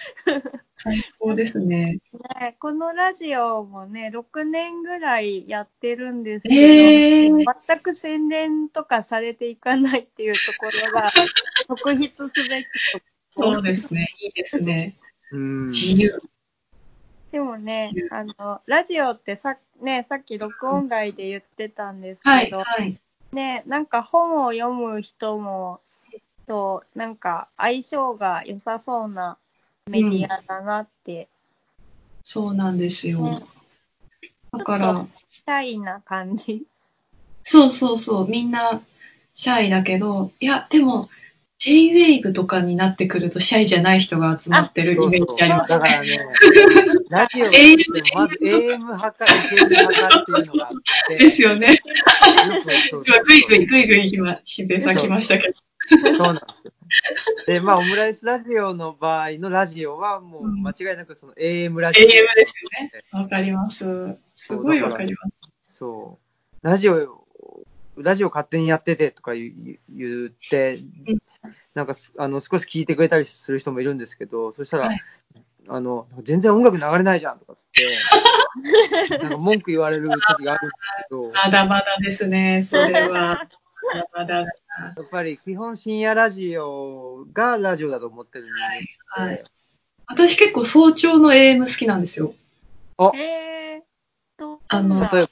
[0.78, 1.98] 最高ですね。
[2.40, 11.12] ね、このラジオもね、6年ぐらいやってるんですけど、えー、全く宣伝とかされていかないっていうところが、
[11.68, 14.08] 特筆すべきところそうですね。
[14.20, 14.96] いいですね。
[15.32, 15.66] うん。
[15.68, 16.22] 自由。
[17.32, 22.98] でもねあの、ラジオってさ,、ね、さっき録音外で言ってたんですはい、けど、はい。
[23.32, 25.80] ね、なんか本を読む人も、
[26.48, 29.38] と、なんか相性が良さそうな
[29.86, 31.28] メディアだなって、
[32.24, 33.40] そうなんですよね。
[34.52, 36.66] だから、シャイな感じ。
[37.44, 38.28] そうそうそう。
[38.28, 38.82] みんな、
[39.32, 41.08] シャイだけど、いや、でも、
[41.60, 45.78] J-Wave とかになってくるとシャイじゃない人が集まってるイメージありますね。
[45.78, 46.18] だからね、
[47.10, 47.76] ラジオって
[48.14, 50.72] まず AM 派か FM 派かっていうのがあっ
[51.08, 51.18] て。
[51.18, 51.78] ですよね。
[53.06, 55.54] 今、ぐいぐいぐいぐい今、しんべいさん来ましたけど。
[56.16, 56.72] そうなんですよ。
[57.46, 62.06] で、まあ、オムライスラジオの場合のラジオは、もう間違いなくその AM ラ AM ジオ。
[62.06, 62.12] で
[62.46, 62.92] すよね。
[63.12, 63.84] わかります。
[64.34, 65.76] すごいわかります。
[65.76, 66.18] そ
[66.62, 66.66] う。
[66.66, 67.26] ラジオ、
[68.02, 70.80] ラジオ勝手にやっててとか言う言って、
[71.74, 75.00] なんかすあの少し聞いてくれたりする人もいるんですけど、そしたら、はい
[75.68, 77.66] あの、全然音楽流れないじゃんとかつっ
[79.08, 83.48] て、 なんか文句言われる時があるんですけど、まだまだですね、それは。
[83.92, 84.34] まだまだ。
[84.36, 84.46] や
[85.00, 89.42] っぱり基本深夜ラジオがラジオだと思ってる人間はい。
[90.06, 92.34] 私結構早朝の AM 好きなんですよ。
[93.14, 93.80] えー、
[94.36, 95.29] と、あの例えば、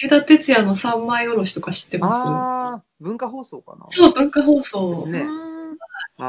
[0.00, 5.06] 武田鉄矢の三枚おろしとか知ってまああ、文化放送かなすそう、文化放送。
[5.06, 5.26] ね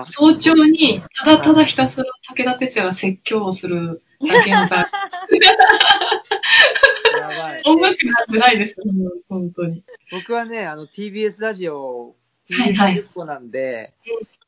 [0.07, 4.85] 早朝にただただひたすら武田鉄矢が説教をするだけの番
[7.19, 7.61] やばい。
[7.67, 8.85] 音楽なんてないですよ、
[9.29, 9.83] 本当に。
[10.11, 12.15] 僕はね、あの、TBS ラジオ、
[12.49, 13.93] TBS ラジオなんで、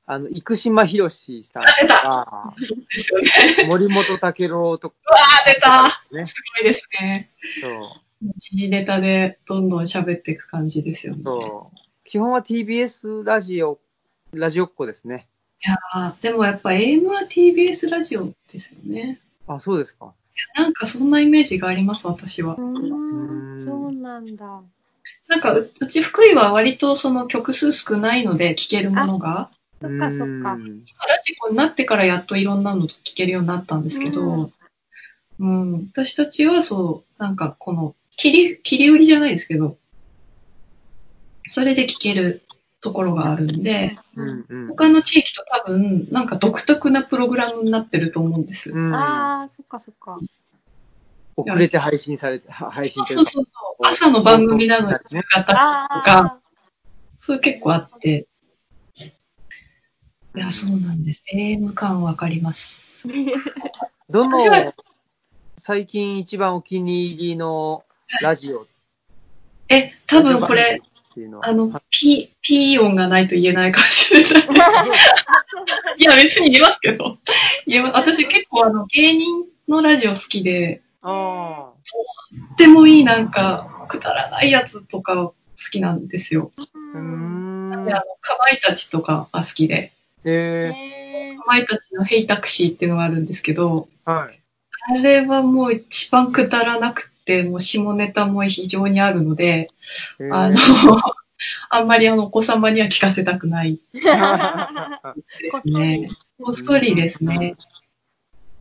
[0.05, 2.53] あの、生島博士さんとか、
[2.95, 3.30] ですよね。
[3.67, 6.28] 森本武郎とか、うわー、出たね。
[6.28, 7.32] すごいですね。
[7.61, 8.03] そう。
[8.38, 11.21] 時事ネタでどんどん喋っていく感じですよね。
[11.26, 11.78] そう。
[12.03, 13.80] 基本は TBS ラジオ、
[14.34, 15.28] ラジオっ子ですね。
[15.65, 19.19] いやーでもやっぱ AM は TBS ラジオですよね。
[19.47, 20.13] あ、そうですか。
[20.55, 23.61] なんかそんなイメージがあります、私はう。
[23.61, 24.61] そうなんだ。
[25.28, 29.51] なんかううち福井は割とその曲数少ないので聴けるものが。
[29.82, 34.49] そっかそっかうんラジコになってからやっといろんなの聴けるようになったんですけど、
[35.39, 39.78] うん、私たちはそう、なんかこの切り、切り売りじゃないですけど、
[41.49, 42.41] それで聴ける
[42.82, 44.68] ところがあるんで、うんうん。
[44.70, 48.72] 他の地域と多分、なんか独特なプログラムになってると思うんです。
[48.72, 48.93] うん。
[48.93, 50.20] ああ、そっかそっか。
[51.36, 53.05] 遅れて配信されて、は配信。
[53.05, 53.86] そうそうそう。
[53.86, 56.39] 朝の番組なのに夕方とあか、
[57.20, 58.28] そういう結構あって。
[60.36, 61.24] いや、そうなんです。
[61.34, 63.07] AM 感わかります。
[64.09, 64.39] どの
[65.57, 67.84] 最近一番お気に入りの
[68.22, 68.68] ラジオ
[69.70, 70.82] え、多分これ。
[71.43, 74.43] あの、ピ、ピー音がないと言えないかもしれない。
[75.99, 77.18] いや、別に言えますけど。
[77.68, 85.36] いや、私結構あの、芸人のラジオ好きで、あとってもいいなんか、くだらないやつとか好
[85.72, 86.51] きなんですよ。
[86.57, 86.61] あ。
[86.95, 87.93] うーんで。
[87.93, 89.91] あの、かまいたちとかが好きで、
[90.26, 94.39] ええかまいたちのヘイタクシーっていうのがあるんですけど、ー、はい。
[94.89, 97.12] あれはもう一番くだらなくて、
[97.43, 99.69] もう下ネタも非常にあるので、
[100.19, 100.57] えーあの、
[101.69, 106.09] あんまりあの、お子様には聞かせたくない ですね。
[106.41, 107.55] こっそりですね。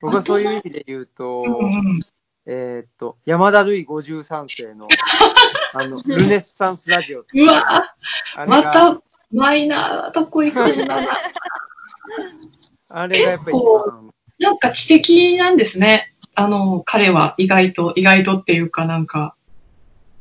[0.00, 2.00] 僕はそういう意味で言うと、うんうん。
[2.46, 4.88] えーっと、山田るい53世の、
[5.74, 7.94] あの、ルネッサンスラジオううわ
[8.46, 9.00] また、
[9.30, 11.08] マイナーなとこ行くんだな。
[12.88, 14.10] あれがやっぱ一番、
[14.40, 16.11] なんか知的なんですね。
[16.34, 19.36] あの、彼は意外と、意外とっていうかなんか、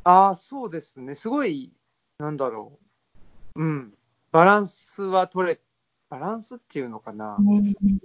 [0.04, 1.16] ああ、そうですね。
[1.16, 1.72] すごい、
[2.18, 2.80] なんだろ
[3.56, 3.62] う。
[3.62, 3.94] うん。
[4.32, 5.60] バランスは取れ、
[6.10, 7.38] バランスっていうのかな。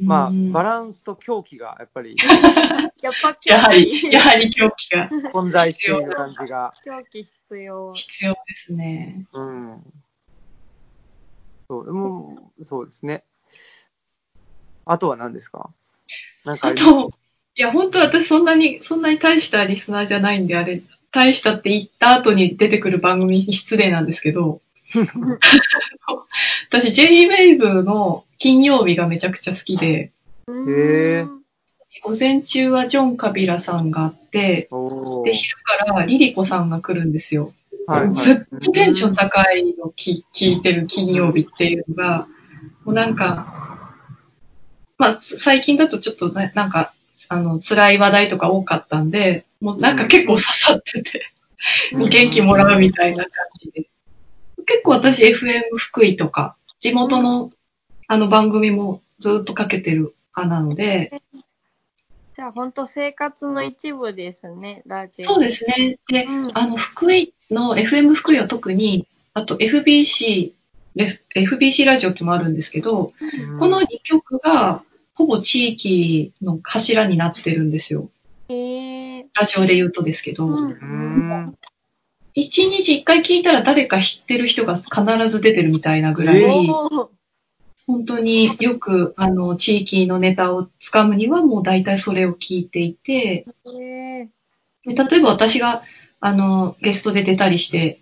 [0.02, 2.14] まあ、バランスと狂気がやっぱり
[3.02, 6.72] やっぱやはり、やはり狂気が混在している感じが。
[6.84, 7.92] 狂気必要。
[7.94, 9.26] 必要ですね。
[9.32, 9.82] うん。
[11.68, 13.24] そう、でもそうですね。
[14.84, 15.70] あとは何ですか？
[16.44, 17.11] なんかあと、
[17.59, 24.61] いや、本当私そんなに、そんなに大したリスナーじゃないんで、あれ、大したって言った後に出てくる番組に失礼なんですけど、
[26.70, 30.12] 私 J-Wave の金曜日がめちゃくちゃ好きで、
[30.48, 31.28] へー。
[32.02, 37.54] 午前中はジョン・カビラさんがあって、おで、昼からリリコさんが来るんですよ。
[37.86, 38.14] はいはい。
[38.14, 42.28] ずっとテンション高いの聞聞いてる金曜日っていうのが、
[42.84, 43.94] もうなんか、
[44.98, 46.92] まあ、つ最近だとちょっとね、なんか、
[47.29, 51.22] あの、辛い話題とか多かったんで、もうなんか結構刺さってて、
[51.93, 53.89] 元気もらうみたいな感じで。
[54.66, 57.53] 結構私 FM 福井とか、地元の
[58.09, 61.22] あの番組もずっとかけてる派なので、
[62.37, 65.24] じゃあ本当生活の一部ですね、ラジオ。
[65.24, 65.99] そうですね。
[66.09, 70.53] で、うんあの、福井の FM 福井は特に、あと FBC、
[70.97, 74.83] レ FBC ラジオってのもあるんですけど、うんこの2曲が
[75.17, 78.11] ほぼ地域の柱になってるんですよ。
[78.49, 81.59] へーラジオで言うとですけど、うんうん。
[82.35, 86.67] 一日一回聞いたら誰か知ってる人が必ず出てるみたいなぐらい、
[87.87, 94.29] 本当によく、あの、地域のネタをつかむにはもう大体それを聞いていて、え
[94.85, 95.83] で例えば私が、
[96.21, 98.01] あの、ゲストで出たりして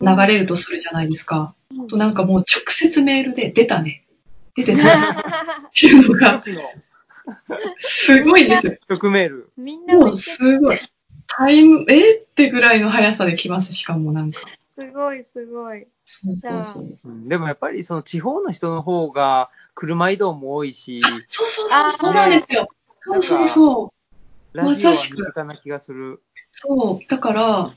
[0.00, 1.54] 流れるとするじゃないですか。
[1.72, 4.03] ーとなんかもう直接メールで、出たね。
[4.56, 5.14] 出てた っ
[5.74, 6.42] ていうのが、
[7.78, 8.76] すごいんですよ。
[8.88, 9.50] 曲メール。
[9.56, 10.78] みんなもうすごい。
[11.26, 14.40] タイム、えってぐらいの速さで来ます、しかもなんか。
[14.74, 15.86] すごいすごい。
[16.04, 22.68] そうそうでもやっぱりその地方の人の方が車移動も多いし、そうそうそう、そうなんですよ。
[23.00, 23.92] そうそうそ
[24.52, 24.56] う。
[24.56, 26.22] ラジオはまさしく身近な気がする。
[26.50, 27.08] そう。
[27.08, 27.74] だから。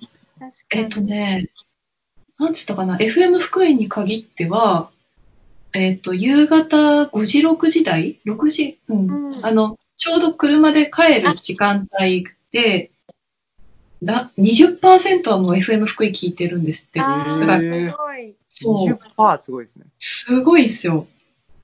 [0.72, 1.50] えっとね、
[2.40, 4.92] なんつったかな、FM 福井に限っては、
[5.78, 8.80] えっと、夕方5時、6時台 ?6 時？
[8.88, 9.36] うん。
[9.36, 12.92] うんあの、ちょうど車で帰る時間帯で、
[14.04, 17.02] だ20%はもう FM 福井聞いてるんですって。
[17.02, 18.36] あだから、ー、すごい。
[18.50, 18.98] そう。
[19.18, 19.86] 20%すごいですね。
[20.00, 21.08] すごいっすよ。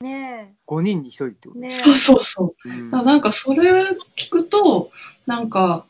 [0.00, 1.58] ね5人に1人ってこえ。
[1.58, 1.70] ねえ。
[1.70, 2.48] そうそうそう。
[2.62, 2.68] と。
[2.68, 3.72] うんなんかそれ
[4.16, 4.90] 聞くと、
[5.26, 5.86] なんか、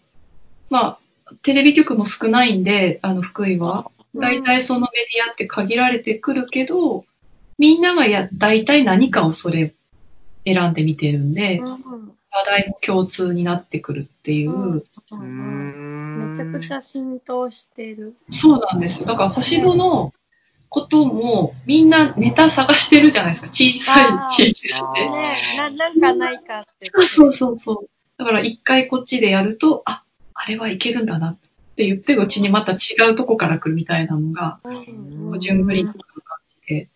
[0.71, 0.99] まあ、
[1.43, 3.91] テレビ局も少ないんで、あの、福井は。
[4.15, 7.05] 大体そのメディアって限られてくるけど、
[7.59, 9.75] みんながや、大体何かをそれ
[10.45, 14.83] 選んで見てるんで、うん話題も共通になってくるっていう、う
[15.17, 18.17] んめちゃくちゃ浸透してる。
[18.29, 19.07] そうなんですよ。
[19.07, 20.13] だから星野の
[20.69, 23.49] こともみんなネタ探してるじゃないですか。
[23.49, 25.09] 小さい地域なんで。
[25.09, 26.91] ねえ、な、なんかないかって。
[27.07, 27.89] そうそうそう。
[28.19, 30.03] だから一回こっちでやると、あ、
[30.35, 31.37] あれはいけるんだなっ
[31.77, 32.77] て言って、うちにまた違
[33.13, 34.75] うとこから来るみたいなのが、うん
[35.31, 36.89] こう順繰りに来る感じで、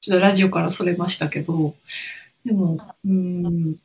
[0.00, 1.74] ちょっとラジオからそれましたけど、
[2.44, 3.76] でも、うん、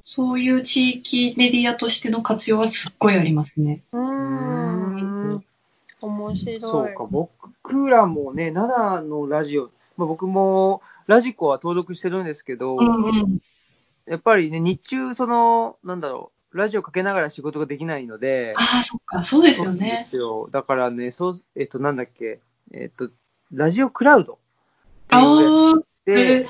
[0.00, 3.82] そういう地域メディアとしての活用はすっごいありますね。
[3.92, 3.98] う。
[3.98, 5.44] うんん
[6.00, 6.60] 面白い。
[6.60, 13.38] そうか、僕らもね、奈良のラジオ、まあ、僕もラジコは登録してるんですけど、うんうん。
[14.06, 20.04] やっぱりね、日中、その、なんだろう、ラジオかけながら仕事ができないので、ああ、そっか、そうですよそうでね。
[20.04, 20.48] すよ。
[20.52, 22.38] だからね、そう、えっと、なんだっけ、
[22.72, 23.10] えっと、
[23.52, 24.38] ラジオクラウド
[25.78, 26.46] っていう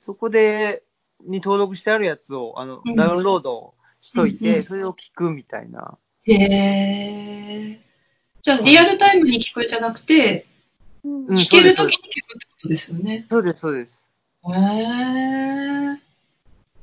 [0.00, 0.82] そこで、
[1.24, 5.98] に登録してあるやつを、あのうん、ダウンロードしといて、うんうんそれを聞くみたいな。
[6.24, 7.80] へえ。
[8.42, 10.46] じゃあ、リアルタイムに聞くんじゃなくて、
[11.04, 13.26] うんうん聞けるときに聞くってことですよね。
[13.30, 14.08] そうです、そうです。
[14.48, 16.00] へえ。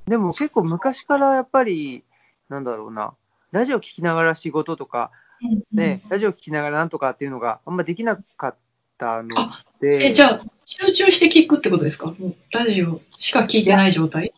[0.08, 2.04] でも結構昔からやっぱり、
[2.50, 3.14] なんだろうな、
[3.52, 8.56] ラジオ聞きながら仕事とか、うんね、ラジオ聞きながらなんとかっていうのがあんまできなかっ
[8.98, 10.46] たのあで、え、じゃあ、
[10.80, 12.08] 集中して聞くってことですか？
[12.08, 14.34] もうラジオしか聞いてない状態？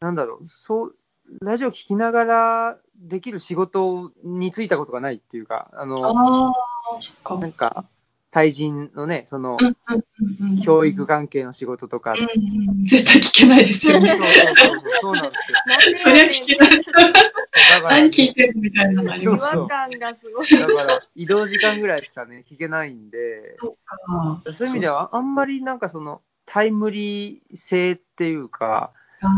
[0.00, 0.94] なんだろう、そう、
[1.40, 6.52] ラジオ聞きながらできる仕事に就いたことがないっていうか、あの、あ
[7.22, 7.36] か。
[7.38, 7.84] なんか、
[8.30, 9.56] 対人のね、その、
[10.64, 12.14] 教育関係の仕事とか、
[12.84, 14.16] 絶対聞けないですよそうね。
[14.16, 14.28] そう
[15.00, 15.58] そうなんですよ。
[15.96, 16.82] そりゃ聞けない。
[17.52, 20.46] だから、何聞いてるみたいなのありそうます違和感がすごい。
[20.48, 24.42] だから、移動時間ぐらいしかね、聞けないんで、か。
[24.52, 29.28] そういう意味では、あんまりなんかその、タイムリー性っていうか、あ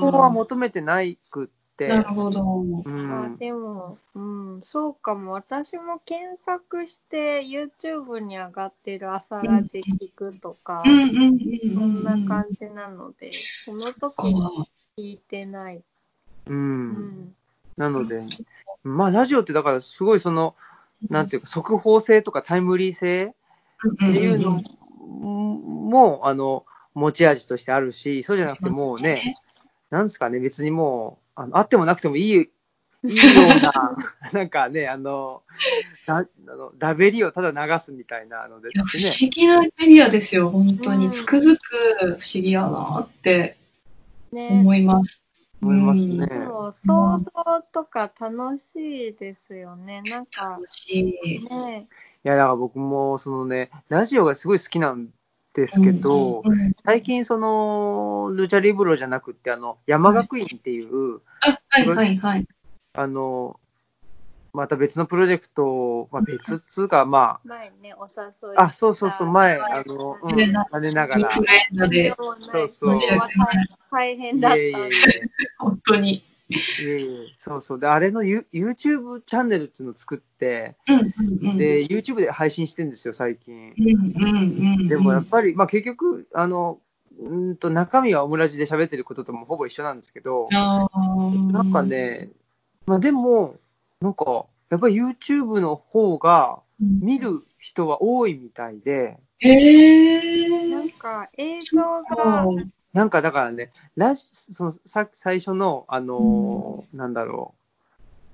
[0.00, 2.42] そこは求めてないくって、なるほど。
[2.42, 5.32] うあん、でも、うん、そうかも。
[5.32, 11.36] 私も検索して YouTube に上がってる朝ラジ聞くとか、そうん。
[12.00, 13.32] んな感じなので、
[13.64, 14.68] その時に
[14.98, 15.76] 聞いてない。
[15.76, 15.82] う。
[16.52, 16.88] うん
[17.22, 17.23] ん。
[17.76, 18.22] なので、
[18.82, 20.54] まあ、ラジオってだから、すごいその、
[21.10, 24.62] なんていうか、速報性とかタイムリー性っていうの
[25.04, 26.64] も、あの、
[26.94, 29.36] 持ち味としてあるし、そうじゃなくてもうね、
[29.90, 33.22] なんですかね、別にもう、あのあってもなくてもいい、いいよ
[33.58, 33.96] うな、
[34.32, 35.42] なんかね、あの、
[36.06, 41.06] だあのラベリをただ流すみたいなので、いや不ね、思議なメディアですよ、本当に。
[41.06, 41.58] うんつくづく
[42.00, 43.56] 不思議やなって
[44.32, 44.48] ね。
[44.50, 45.23] 思います。
[45.62, 50.02] 思いますねうんでも、想像とか楽しいですよね。
[50.02, 51.48] なんか、楽しい。
[51.48, 51.88] ね。
[52.24, 55.08] いや、だから僕も、そのね、ラジオがすごい好きなん
[55.54, 62.46] ですけど、うんうん最近、その、ルチャリブロじゃなくって、あの、山学院っていう、あ、はいはいはい。
[62.92, 63.58] あの、
[64.54, 71.30] また別のプロジェクト、まあ、別っつうか、ま前ね、お誘いあ、あ、そうそうそう、前、はいあの、うん、ねな兼ねながら。
[72.38, 72.98] そうそう。
[73.90, 74.56] 大変だった。
[74.56, 74.74] いえい
[75.58, 76.24] 本当に。
[76.50, 77.34] え、いえいえ。
[77.36, 77.80] そうそう。
[77.80, 80.76] で、あれのユ YouTube チャンネルっていうのを作って。
[81.56, 83.74] で、YouTube で配信してるんですよ、最近。
[84.88, 86.78] でもやっぱり、まあ結局、あの、
[87.18, 92.30] うんと中身はオムラジで喋ってることともほぼ一緒なんですけど、なんか、ね、
[92.86, 93.56] まあでも、
[94.04, 100.98] なんか、やっぱり YouTube の方が見る人は多いみたいで、へなんー。
[100.98, 102.44] か映像が、
[102.92, 107.54] なんかだからね、ラジそのさ最初の、あのーなんだろ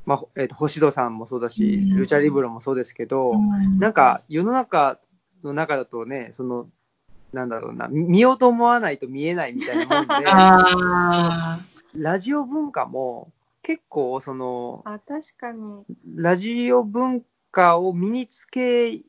[0.06, 1.96] う、まあ、えっ、と、星野さんもそうだし、うん。
[1.98, 3.34] ルチャリブロもそうですけど、
[3.78, 4.98] なんか世の中
[5.44, 6.68] の中だとね、その、
[7.32, 11.60] なんだろうな、見ようと思わないと見えないみたいなもんで、 あ
[11.94, 13.30] ラジオ文化も
[13.70, 15.84] 結構、その、あ、確かに。
[16.16, 19.02] ラジオ文化を身につけー。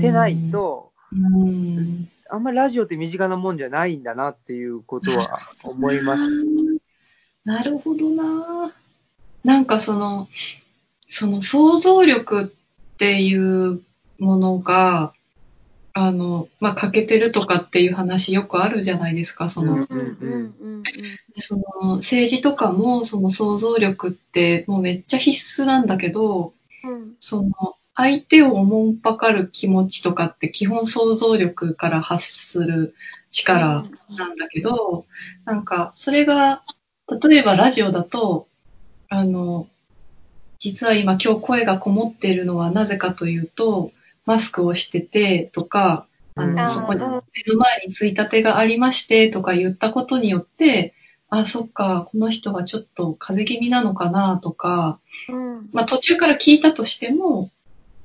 [0.00, 2.08] てないと、うん。
[2.30, 6.24] あんまりラジオって身近なもんじゃないんだなっていうことは思いまし
[7.44, 7.52] た。
[7.52, 8.72] なるほどな。
[9.42, 10.28] なんかその、
[11.00, 12.46] その想像力っ
[12.96, 13.82] ていう
[14.18, 15.12] ものが、
[15.96, 19.48] あの、まあ、欠けてるとかっていう話よくあるじゃないですか。
[19.48, 20.82] その、うんうんうんうん
[21.36, 26.52] その政治とかもその想像力ってもうめっちゃ必須なんだけど、
[26.84, 27.14] うん。
[27.18, 27.50] その
[27.94, 32.94] 相手をおもんぱかる気持ちとかって基本想像力から発する
[33.30, 35.06] 力なんだけど、
[35.44, 36.64] なんかそれが
[37.28, 38.48] 例えばラジオだと
[39.08, 39.68] あの
[40.58, 43.92] 実は今今日声がこもっているのはなぜかというと
[44.26, 46.06] マスクをしててとか
[46.36, 47.18] あうんのそこにうん目
[47.52, 50.94] の前についたてがありましてとか言ったことによって
[51.30, 55.70] あそっかこの人はちょっと風邪気味なのかなとかうん。
[55.72, 57.50] まあ途中から聞いたとしても、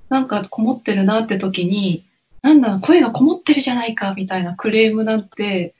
[0.09, 2.05] なんかこもってるなって時に、
[2.41, 5.75] なんだ、声がこもってるじゃないかみたいなクレームなんて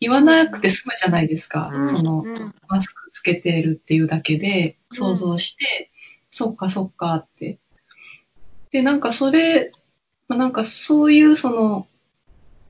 [0.00, 1.70] 言わなくて済むじゃないですか。
[1.72, 5.90] うんその、うんマスクつけてるっていうだけでうん想像して、
[6.30, 7.58] そっかそっかって。
[8.70, 9.72] で、なんかそれ、
[10.28, 11.86] まあなんかそういうその、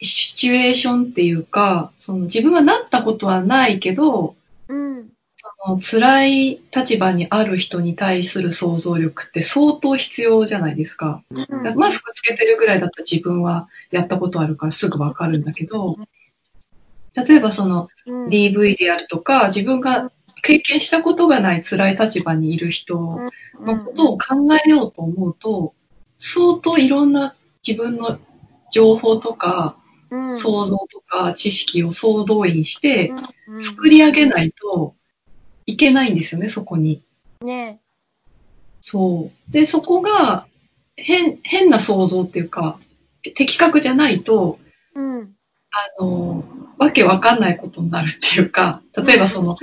[0.01, 4.35] シチュエーションっていうか、その自分はなったことはないけど、
[4.69, 5.09] うん。
[5.37, 11.23] その辛い立場にある人に対する想像力って相当必要じゃないですか。
[11.31, 15.97] うんマスクつけてるぐらいだったら自分はやったことあるからすぐわかるんだけど、
[17.15, 18.27] 例えばそのうん。
[18.29, 20.11] DV であるとか、自分が
[20.43, 22.99] 経験したことがない辛い立場にいる人
[23.61, 25.73] のことを考えようと思うと、
[26.19, 27.35] 相当いろんな
[27.67, 28.19] 自分の
[28.71, 29.77] 情報とか
[30.11, 33.13] うん想像とか知識を総動員して
[33.49, 34.95] うん作り上げないと
[35.67, 37.03] いけないんですよね、そこに。
[37.41, 37.81] ね
[38.81, 39.53] そう。
[39.53, 40.47] で、そこが
[40.97, 42.79] 変、変な想像っていうか、
[43.23, 44.59] 的確じゃないと、
[44.95, 45.35] うん。
[45.99, 46.45] あの、
[46.79, 49.57] わけわかんないことになるっていうか、例えばその、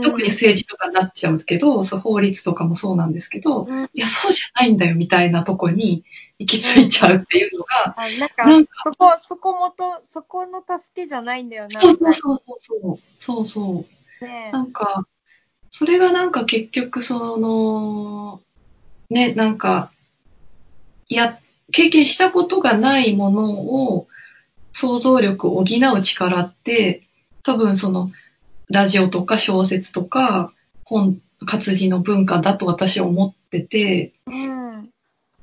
[0.00, 6.04] 特に政治とかになっちゃうけど、そう法律とかもそうなんですけど、うん、いや、そうじゃないんだよみたいなとこに
[6.38, 13.46] 行き着いちゃうっていうのが、あなんかなんそこ、そこもと、そこの助けじゃないんだよな、そうそうそうそう、そう。
[13.46, 13.84] そ
[14.20, 14.24] う。
[14.24, 15.06] なねなんか、
[15.70, 18.40] それがなんか結局その、
[19.10, 19.90] ね、なんか、
[21.08, 21.38] いや、
[21.70, 24.06] 経験したことがないものを
[24.72, 27.02] 想像力を補う力って、
[27.42, 28.10] 多分その、
[28.70, 30.52] ラジオとか小説とか
[30.84, 34.90] 本、活字の文化だと私は思ってて、うん。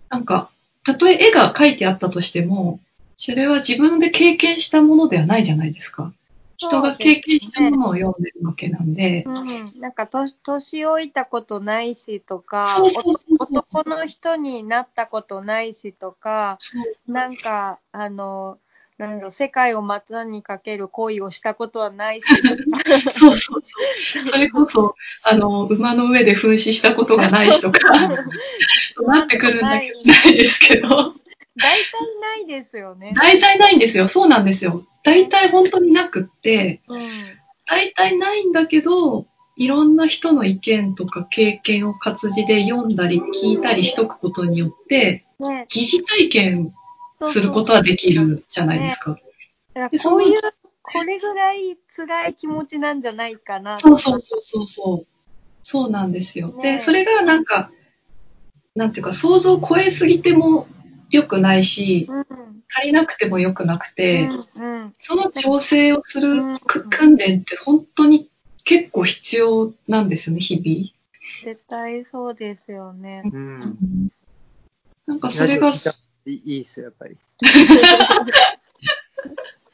[0.10, 0.50] なんか、
[0.84, 2.80] たとえ絵が描いてあったとしても、
[3.16, 6.14] それは自分で経験したものではないじゃないですか。
[6.60, 9.24] 人が経験したものを読んでるわけなんで。
[9.26, 16.58] うん、なんか年年老いたことないしとか男の人になったことないしとか
[17.08, 18.58] なんかあの
[19.00, 22.26] なんだろう世界を股にかける恋をしたことはないし
[23.16, 24.26] そうそうそう。
[24.26, 27.94] それこそ、あの、馬の上で噴死したことがない人とか、
[29.08, 31.16] なってくるんだけど、ないですけど、大体
[32.22, 33.14] ないですよね。
[33.16, 34.10] 大体ないんですよ。
[34.10, 34.86] そうなんですよ。
[35.04, 37.02] 大体本当になくって、うん
[37.72, 46.74] 大体ないんだけど、いろんな人の意見とか経験を活字で読んだり聞いたりしとくことによって、ね、疑似体験
[47.24, 49.12] することはできるじゃないですか。
[49.12, 49.22] だか
[49.74, 50.42] らでこういう
[50.82, 55.08] これぐらい辛い気持ちなんじゃないかなそうそうそうそうそう。
[55.62, 56.48] そうなんですよ。
[56.50, 57.72] ねで、それがなんか、
[58.76, 60.68] なんていうか、想像を超えすぎても
[61.12, 62.26] 良くないし、うん
[62.72, 68.30] 足りなくても良くなくて、うんうんその調整をすうん訓練って本当に
[68.64, 70.94] 結構必要なんですよね、日
[71.44, 73.24] 絶対そうですよね。
[73.26, 73.66] う々。
[73.66, 74.10] ん。
[75.08, 75.74] なんかそれが、
[76.34, 77.18] いたいっすよ、やっぱり。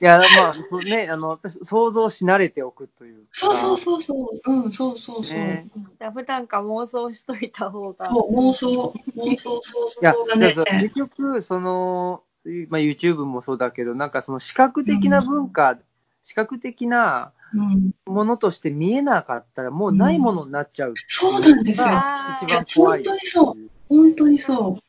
[0.01, 3.29] いや、まあ、ね、あの、想像し慣れておくというか。
[3.31, 5.37] そうそうそうそう、うん、そうそうそう。
[5.37, 8.05] ねじゃあ普段から妄想しといた方が。
[8.05, 10.51] そう、妄想、妄想、想像がね。
[10.53, 12.23] そうそう結局、その、
[12.69, 15.79] まあ、YouTube もそうだけど、なんかその視覚的な文化、
[16.23, 21.87] 視覚的なうん、ものとして見えなかったら、もうないものになっちゃうっていそうなんですよ。
[21.87, 23.03] が一番怖い。
[23.03, 23.55] 本当にそう。
[23.87, 24.84] 本当にそう。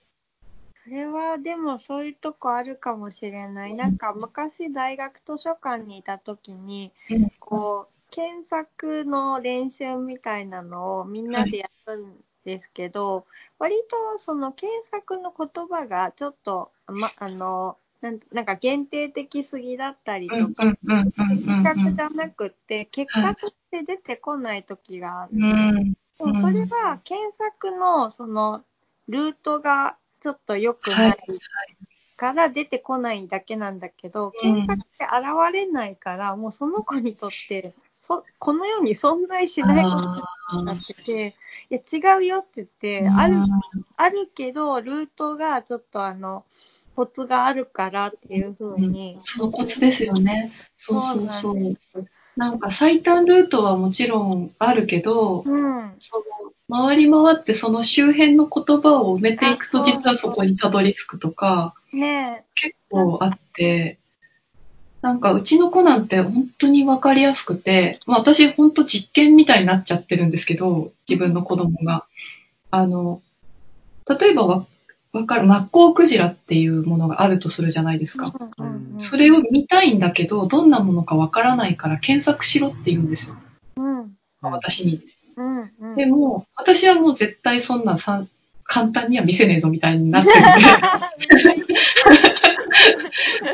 [0.86, 3.74] それはでもそういうとこあるかもしれない。
[3.74, 12.14] なんか昔大学図書館にいた時に、うんこう、検索の練習みたいなのをみんなでやるん
[12.44, 13.26] ですけど、
[13.58, 20.76] 割とその検索の言葉がちょっと、ま、あの、なんなんか限定的すぎだったりとうんか、的
[21.64, 25.32] 確じうゃなくって、結果として出てこない時がある。
[26.18, 28.64] でもそれは検索のその
[29.08, 31.16] ルートがちょっと良くない
[32.16, 37.74] から出てこないだけなんだけど、検索って現れないから、もうその子にとって
[38.06, 39.90] そこの世に存在しないこ
[40.50, 41.34] とになってて、
[41.70, 43.36] いや違うよって言って、ある
[43.96, 46.44] あるけど、ルートがちょっとあの、
[46.94, 49.18] コツがあるからっていうふうに。
[49.22, 50.52] そのコツですよね。
[50.76, 51.76] そうそうそそうなんう。
[52.36, 55.94] なんか最短ルートはもちろんあるけど、うん。
[55.98, 63.98] その回り回ってその周辺の言葉を埋めていくとあ実はそこにたどり着くとかね結構あって、
[65.02, 72.06] なんかうちの子なんて本当にわかりやすくて、まあ私本当実験みたいになっちゃってるんですけど、自分の子供が。
[72.72, 73.22] あの、
[74.08, 74.66] 例えばわ
[75.12, 78.32] わかる、マッコウクジラっていうものがあるとするじゃないですか。
[78.98, 83.36] それを見たいんだけど、どんなものかわからないから検索しろって言うんですよ。
[84.48, 84.52] うん。
[84.52, 85.18] 私にです。
[85.36, 85.70] うん。
[85.80, 85.96] うん。
[85.96, 88.24] でも、私はもう絶対そんなさ
[88.64, 90.42] 簡単には見せねえぞみたいになってるん
[91.66, 91.74] で、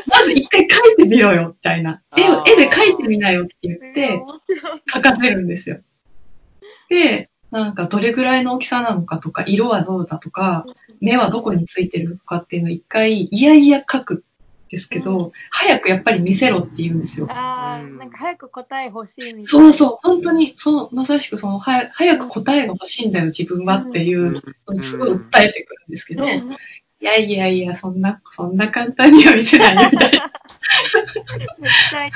[0.07, 2.01] まず一回書いてみろよみたいな。
[2.17, 4.21] 絵を絵で描いてみなよって言って
[4.91, 5.79] 書かせるんですよ。
[6.89, 10.65] で、なんかどれぐらいの大きさなのかとか、色はどうだとか、
[10.99, 14.23] 目はどこについてるとかっていうのを一回いやいや書くん
[14.73, 17.27] ですけど、う早くやっぱり見せろって言うんですよ。
[17.29, 19.47] ああ、うんなんか早く答え欲しいみたいな。
[19.47, 24.41] そうそう、本当に、その、まさしくその、は早く答えが欲しいんだよ、自分はっていう、
[24.77, 26.27] すごい訴えてくるんですけど、い
[27.01, 30.31] やいやいや、そんな、そんな簡単には見せないよ、みたいな。
[31.61, 32.13] 絶対に。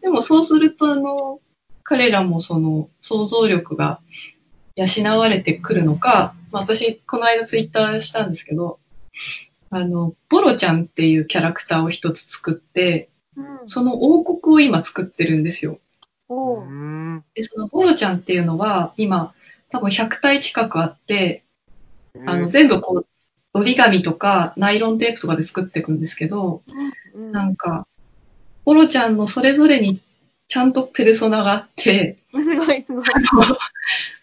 [0.00, 1.40] でもそうすると、あの、
[1.82, 4.00] 彼らもその、想像力が
[4.74, 8.78] 養われてくるのか、まあ、私、この間ツイッターしたんですけど、
[9.76, 13.68] あの、ボロちゃんっていうキャラクターを一つ作って、うん。
[13.68, 15.78] その王国を今作ってるんですよ。
[17.34, 19.34] で、そのボロちゃんっていうのは、今、
[19.68, 21.44] 多分100体近くあって、
[22.26, 23.06] あの、全部こう、
[23.52, 26.62] 折り紙とかナイロンテープとかで作っていくんですけど、
[27.14, 27.86] うんなんか、
[28.64, 30.00] ボロちゃんのそれぞれに
[30.48, 33.04] ちゃんとペルソナがあって、 すごいすごい。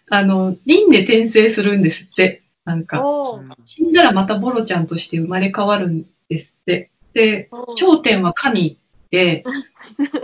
[0.10, 2.43] あの、輪廻転生するんですって。
[2.66, 3.04] なんか。
[3.66, 6.92] 死んだらまたボロちゃんとして生まれ変わるんですって。
[7.14, 8.78] で、頂点は神
[9.12, 9.44] で、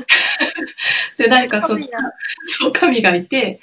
[1.17, 1.77] で、なんかそ
[2.47, 3.59] そう、神がいて、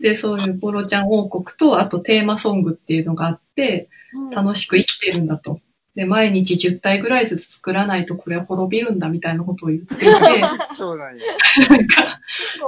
[0.00, 5.60] で、そういうボロちゃん王国と、あとテーマソングっていうのがあって、うん楽しく生きてるんだと。
[5.96, 10.04] で、毎日10体ぐらいずつ作らないとこれは滅びるんだみたいなことを言っていて、
[10.76, 11.24] そうなんや。
[11.70, 12.20] なんか、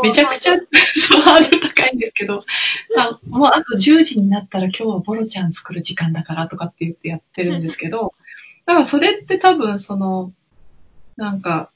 [0.03, 2.45] めちゃくちゃ、そう、ハードル高いんですけど、
[2.97, 8.15] あもうあと10時になったら今日はボロちゃん作る時間だからとかって言ってやってるんですけど、
[8.65, 10.33] だからそれって多分その、
[11.17, 11.71] なんか、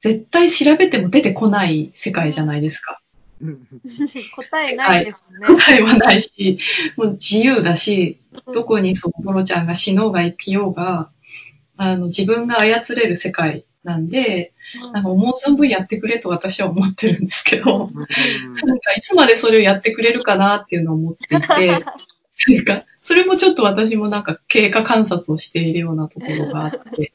[0.00, 3.00] 絶対調べても出てこない世界じゃないですか。
[3.42, 3.68] うん
[4.36, 5.46] 答えないですね。
[5.46, 6.58] 答えはないし、
[6.96, 8.20] もう自由だし、
[8.52, 11.10] どこにそのボロちゃんが死のうが生きようが、
[11.76, 14.52] あの、自分が操れる世界なんで、
[14.92, 17.90] なんか思う存分やってくれと私は思ってるんですけど、
[18.64, 21.84] なんかいつまでそれをやってくれるかなっていうのを思っていて、
[22.54, 27.12] なんか、それもちょっと私もなんか経過観察をしているようなところがあって。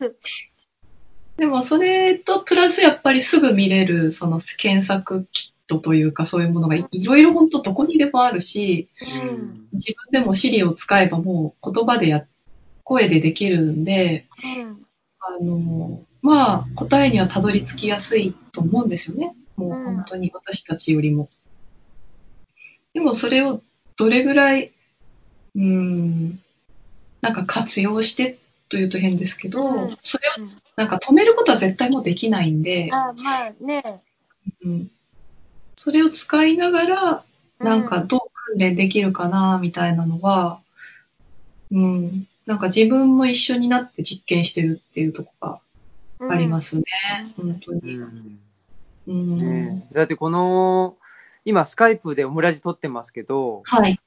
[1.38, 5.28] でもそれとプラスやっぱりすぐ見れるその検索
[5.68, 8.90] トというかそういうものがいいろいろ本当どこにでもあるし、
[9.22, 9.68] うん。
[9.74, 12.26] 自分でも Siri を使えばもう言葉でや、
[12.84, 14.26] 声でできるんで、
[14.58, 14.80] うん。
[15.20, 19.36] あの、まあ答えにはたどり着きやすいと思うんですよね。
[19.56, 21.30] もう本当に私たちよりも。
[22.94, 23.62] でもそれを
[23.98, 24.72] どれぐらい、
[25.56, 26.40] うーん、
[27.22, 28.38] なんか活用して
[28.70, 33.84] というと変ですけど、うんそれをなんか止めることは絶対もうできないんで、あ、まあね。
[34.64, 34.92] うん、
[35.78, 37.24] それを使いながら、
[37.60, 40.60] なんかどう訓練できるかな、みたいなのは、
[41.72, 45.32] うん、なんか自分も一緒になって実験してるっていうとこ
[46.20, 46.84] ろがありますね、
[47.38, 47.98] 本当うに。
[47.98, 48.40] ん
[49.08, 50.98] うんねだってこの、
[51.46, 54.00] 今スカイプでオムラジ撮ってますけど、はい。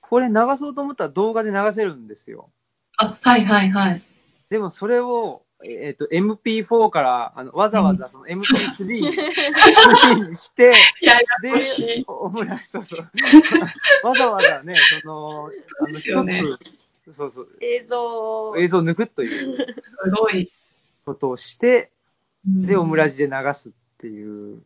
[0.00, 2.50] これ流そうと思ったら動画で流せるんですよ。
[2.98, 4.02] あ、はいはいはい。
[4.50, 8.84] でもそれを、えっ、と、MP4 から、あの、わざわざその MP3
[10.28, 13.08] にして、いや、でややこしい、オムライス、そうそう。
[14.06, 15.50] わざわざね、その、
[15.80, 16.42] あの、一ですよね
[17.04, 18.56] つそうそう、映像を。
[18.58, 20.50] 映像を抜くというすごい。
[21.04, 21.90] ことをして、
[22.46, 23.16] で、オムラジ。
[23.16, 24.62] ジで流すっていう。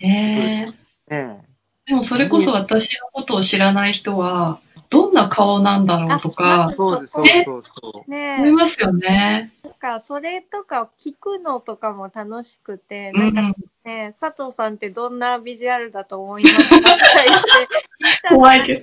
[0.00, 0.72] ええ
[1.10, 1.44] ね
[1.86, 4.60] でもそれこそ私のことを知らない人は、
[4.90, 9.52] どんな顔なんだろうとか、そうです、そうね思いますよね。
[9.62, 13.54] なんか、それとか聞くのとかも楽しくて、うなんかん。
[13.84, 18.80] ね、佐藤さんってどんなビジュアルだと思いますかって言って聞いたら怖いけど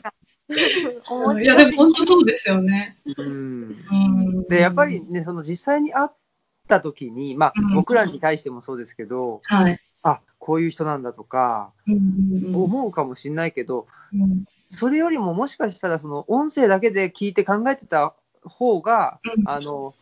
[1.40, 1.44] い。
[1.44, 2.98] いや、でも本当そうですよね。
[3.18, 3.86] うん。
[3.91, 3.95] う
[4.44, 4.48] ん。
[4.48, 6.10] で、やっぱりね、その実際に会っ
[6.68, 9.80] た時に、まあうん、僕らに対してもそうですけど、はい。
[10.03, 14.45] あ、こういう人なんだとか、うんうんうん思うかもしれないけど、うん
[14.76, 19.96] それよりももしかしたら、その音声だけで聞いて考えてた方が、うんあの、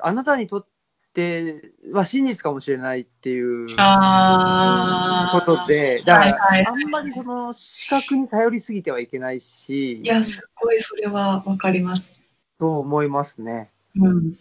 [0.00, 0.66] あなたにとっ
[1.12, 3.66] ては真実かもしれないっていう。
[3.68, 12.10] ことで、だから、あんまりその視覚に頼りすぎてはいけないしい、や、すごいそれはわかります。
[12.58, 13.70] と思いますね。
[13.96, 14.34] うん。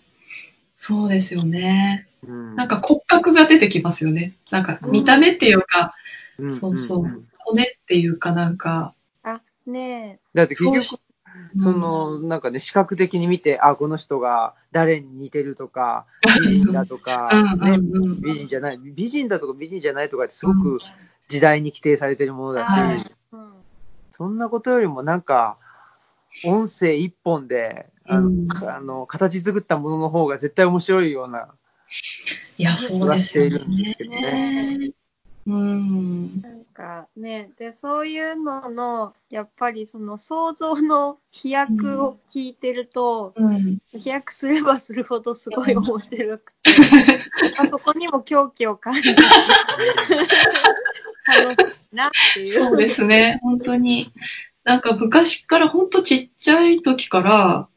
[0.78, 2.08] そうですよね。
[2.28, 4.34] うん、なんか骨格が出てきますよね。
[4.50, 5.94] なんか見た目っていうか、
[6.38, 8.94] うん、そうそう骨っていうかなんか、あ、
[9.66, 11.00] ねだって結局、そう
[11.58, 16.06] その、なんかね、視覚的に見て、あ、この人が誰に似てるとか、
[16.42, 20.80] 美人だとか、うんね、美人じゃない、美人だとか美人じゃないとかってすごく
[21.28, 23.16] 時代に規定されてるものだし、はい。
[23.32, 23.54] うん。
[24.10, 25.58] そんなことよりもなんか、
[26.46, 28.48] 音声一本で、あの、うん。
[28.48, 31.50] かあの形作ったものの方が絶対面白いような、
[32.58, 34.94] いや、そうですよしているんですけどね。
[35.46, 36.42] うん。
[36.42, 43.80] なんかね、で、そういうのの、やっぱりその想像の飛躍を聞いてると、うん。
[43.92, 46.72] 飛躍すればするほどすごい面白くて、
[47.58, 49.10] あそこにも狂気を感じて、
[51.28, 52.48] 楽しいなっていう。
[52.50, 53.40] そうですね。
[53.42, 54.12] 本当に。
[54.64, 57.68] なんか昔から本当ちっちゃい時から、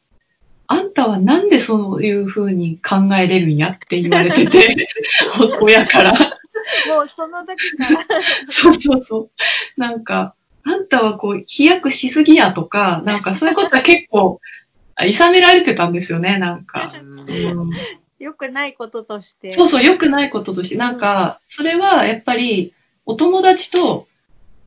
[0.67, 4.89] あんたはなんでそういう風に考えれるんやって言われてて、
[5.61, 6.36] 親から。
[6.87, 8.05] もうその時から、
[8.49, 9.29] そうそうそう。
[9.79, 14.39] なんか、あんたはこう、飛躍しすぎやとか、なんかそういうことは結構、
[14.95, 16.93] あ諌められてたんですよね、なんか。
[17.01, 17.71] う ん
[18.19, 19.51] 良くないこととして。
[19.51, 22.73] そうそう、良くないこととして、なんか、それはやっぱり、
[23.05, 24.07] お友達と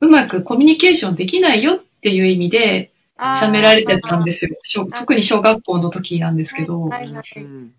[0.01, 4.57] うまくコミュニケーションできないよっていう意味で、あー諌められてたんですよ。
[4.63, 7.73] 小特に小学校の時なんですけど、はいはいうん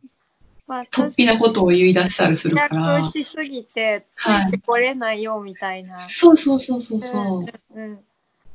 [0.71, 5.99] まあ、突飛なことを言い出したりするからしすぎて、つはいいてこれないよみたいな。
[5.99, 7.77] そうそうそうそうそう。
[7.77, 7.99] うん。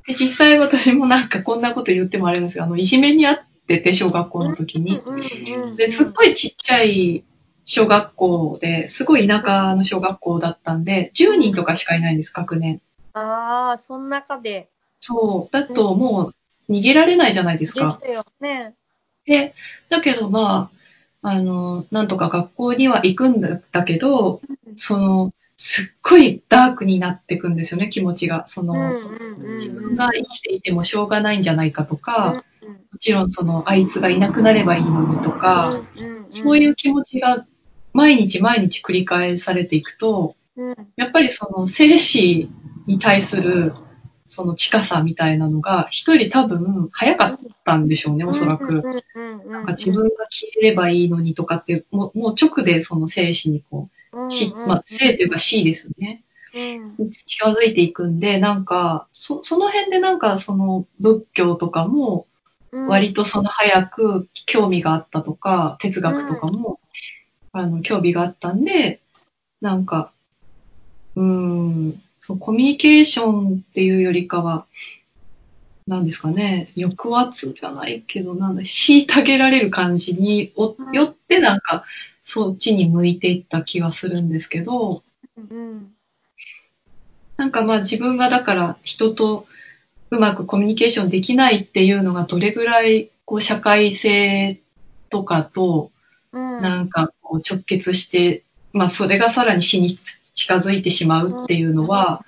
[0.06, 4.98] で、実際私もなんかこんなこと言ってもあれですけど、あの、いじめにあってて、小学校の時に。
[5.04, 5.76] うんうんうん。
[5.76, 7.22] で、すっごいちっちゃい
[7.66, 12.80] 小学校で、すごい田舎の小学校だったんで、10人とかしかいないんです、学年。
[13.12, 14.70] ああ、その中で。
[15.00, 15.54] そう。
[15.54, 16.32] だとも
[16.68, 18.00] う逃げられないじゃないですでか。
[18.02, 18.72] すよね。
[19.26, 19.54] で、
[19.90, 20.75] だけどまあ、
[21.28, 24.40] あの、なんとか学校には行くんだだけど、
[24.76, 28.46] その、すっごいダークになっていくんですよね、気持ちが。
[28.46, 28.74] その。
[29.54, 35.82] 自分が生きていてもしょうがないんじゃないかとか、うんもちろんその、あいつがいなくなればいいのにとか、
[36.30, 37.44] そういう気持ちが
[37.92, 40.34] 毎日毎日繰り返されていくと、
[40.96, 42.48] やっぱりその生死
[42.86, 43.74] に対する
[44.28, 48.82] その近さみたいなのが人より多分早かったんでしょうね、おそらく。
[49.48, 56.22] なんか自分が消えればいいのにとかって、もうもう直でその生死にこう、死、まあ生というか死ですよね。
[56.98, 57.10] うん。
[57.10, 62.26] 近づいていくんで、なんか、そその辺でなんかその仏教とかも
[62.72, 62.86] うん。
[62.88, 66.80] 割とその早く興味があったとか、哲学とかも、
[67.52, 69.00] あの、興味があったんで、
[69.60, 70.12] なんか、
[71.14, 74.66] うーん、そう、コミュニケーションっていうよりかは、
[75.86, 80.52] なんですかね、抑圧じゃないけど、なんだ、虐げられる感じに
[80.92, 81.84] よって、なんか、
[82.24, 85.04] そっちに向いていった気はするんですけど、
[85.36, 85.92] うん。
[87.36, 89.46] なんかまあ自分がだから人と
[90.10, 94.58] うまくコミュニケーションできないっていうのがどれぐらいこう社会性
[95.10, 95.92] とかと
[96.32, 96.60] うん。
[96.60, 98.42] なんかこう直結して、
[98.72, 99.90] まあそれがさらに死に
[100.36, 102.24] 近づいてしまうっていうのは、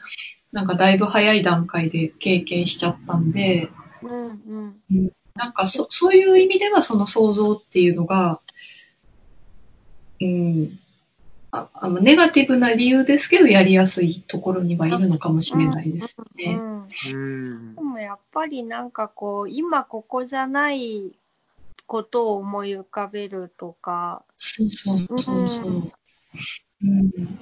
[0.50, 3.68] なんかだいぶ早い段階で経験しちゃったんで、
[4.02, 5.12] うんうん。
[5.36, 8.40] なんかそそういう意味ではその想像っていうのが、
[10.20, 10.78] うん、
[11.52, 16.58] ああのネガティブな理由ですけどやりやすいところにはいるのかもしれないですよね。
[16.58, 16.78] うん。
[16.82, 21.12] うんでもやっぱりなんかこう、今ここじゃない
[21.86, 25.92] ことを思い浮かべるとか、そうそうそうそう。
[26.82, 26.98] うん。
[27.00, 27.38] うん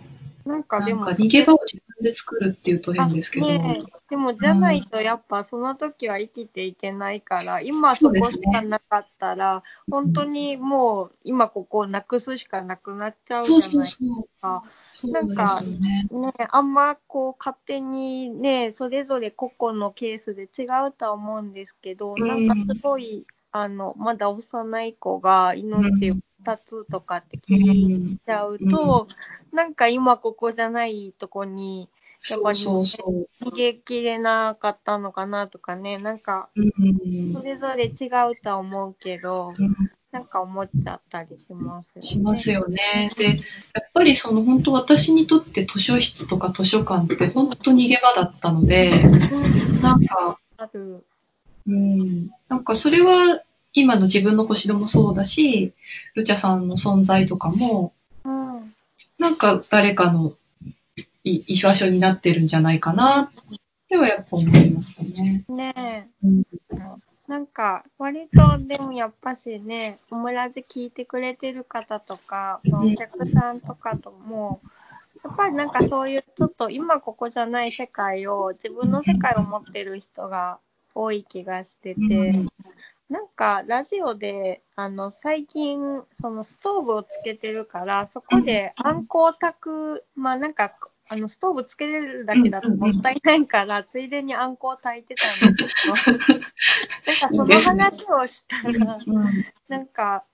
[0.47, 3.47] なんかでも、なんか逃げ場を自分で作るっていうと変ですけど。
[3.47, 13.99] あねえでもじゃないとやっぱその時は生きていけないから、今そこしかなかったら、本当にもう今ここをなくすしかなくなっちゃうじゃないです。
[14.41, 14.63] か。
[14.93, 16.07] そうですよね。
[16.11, 29.09] ねえあんまこう勝手にね、それぞれ個々のケースで違うとは思うんですけど、うんなんかすごい、あの、まだ幼い子が命を絶つとかって聞いちゃうと、
[29.53, 31.89] なんか今ここじゃないとこに
[32.29, 33.45] やっぱりそうそうそう。
[33.45, 39.77] 逃げきれなかったのかなとかね、なんかうんそれぞれ違うとは思うけど、うん
[40.13, 42.03] なんか思っちゃったりしますよね。
[42.03, 43.11] しますよね。
[43.19, 43.37] で、やっ
[43.93, 50.39] ぱりその本当私にとって図書室とか図書館って本当逃げ場だったので、うんなんか。
[51.67, 53.43] うん、なんかそれは
[53.77, 55.75] 今の自分の星戸もそうだし、
[56.15, 57.93] ルチャさんの存在とかも、
[58.25, 58.75] うん。
[59.19, 60.33] なんか誰かの
[61.25, 63.31] い居場所になってるんじゃないかなっ
[63.89, 65.45] てはやっぱ思いますよね。
[65.51, 66.43] ねうん
[66.73, 66.77] え。
[67.29, 74.63] なんか、割とでもやっぱしね、オムラジ聞いてくれてる方とか、まあお客さんとかとも、
[75.23, 80.61] やっぱりなんかそういうちょっと今ここじゃない世界を自分の世界を持ってる人が
[80.95, 82.49] 多い気がしてて、うん
[83.09, 90.73] なんかラジオであの最近そのストーブをつけてるからそこであんこを炊くまあなんか
[91.09, 95.95] あのストーブつけれるだけだともったいないからついでにあんこを炊いてたんですけど。
[97.37, 99.45] なんかその話をしたらうん。
[99.69, 100.25] なんか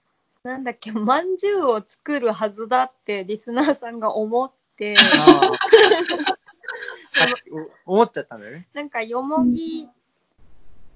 [0.42, 4.94] なんだっけまんじゅうを作るはずだってリスナーさんが思って。
[7.84, 8.66] 思っちゃったんだよね。
[8.72, 9.88] なんかよもぎ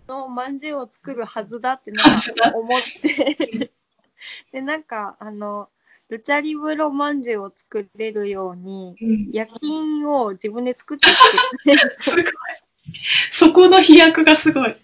[0.09, 3.71] のまんじゅうを作るはずだってなんか思って、
[4.53, 5.69] で、なんか、あの、
[6.09, 11.13] ルチャリブロまんじゅうを作れるように、うん夜勤を自分で作ってき
[11.79, 12.25] てく すごい。
[13.33, 14.77] そこの飛躍がすごい。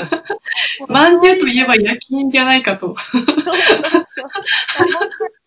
[0.88, 2.94] まんじゅうといえば夜勤じゃないかと。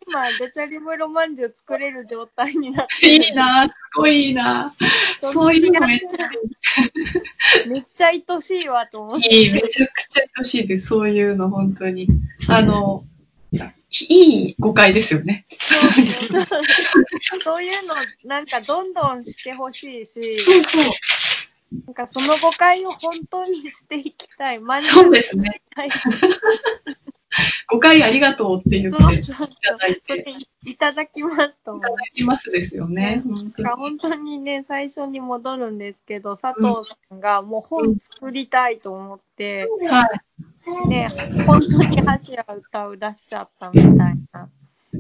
[0.08, 5.28] 今、ルチャリブロまんじゅう作れる状態になっていいなぁ、すごいいいなぁ。
[5.28, 6.30] そういうのめっちゃ
[7.68, 9.34] めっちゃ愛しいわと思って。
[9.34, 10.88] いい、めちゃくちゃ欲しいです。
[10.88, 12.08] そういうの、本当に。
[12.50, 13.06] あの、
[14.10, 15.46] いい誤解ですよね。
[15.60, 17.96] そうそうそうそういうの、
[18.26, 20.84] なんかどんどんしてほしいし、そうそう。
[21.86, 24.60] なんかその誤解を本当にしていきたい。
[24.60, 25.62] まんじゅそうですね。
[27.38, 30.26] はい誤解ありがとうって言っていただいて、
[30.64, 31.78] いただきますと。
[31.78, 33.22] いただきますですよね。
[33.26, 40.08] 本当に本当にね、最初に戻るんですけど、佐藤さんがもう本作りたいと思って、は
[40.86, 40.88] い。
[40.88, 41.12] ね、
[41.46, 43.96] 本当に柱歌う出しちゃったみたい
[44.32, 44.50] な。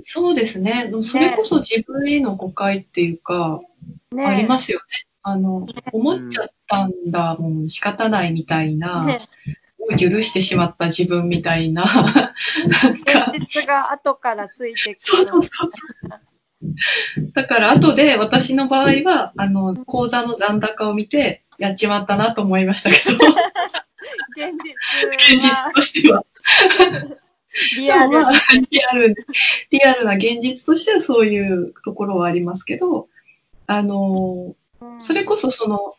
[0.03, 0.91] そうですね。
[1.01, 3.61] それこそ自分への誤解っていうか、
[4.11, 4.83] ね、ありますよね。
[5.23, 9.19] あの、思っちゃったんだ、もう仕方ないみたいな、ね、
[9.95, 14.97] 許してしまった自分みたいな、現実が後からついてくる。
[14.99, 17.31] そうそうそうそう。
[17.33, 23.15] だから後で私の場合は、あの、口座の残高を見て、やっちまったなと思いましたけど、
[24.35, 26.23] 現実現実はとしては。
[27.75, 28.21] リアル。
[28.21, 28.33] ま あ
[28.69, 29.15] リアル、
[29.71, 33.07] リアルな現実としてはそういうところはありますけど、
[33.65, 35.01] あの、うん。
[35.01, 35.95] それこそその、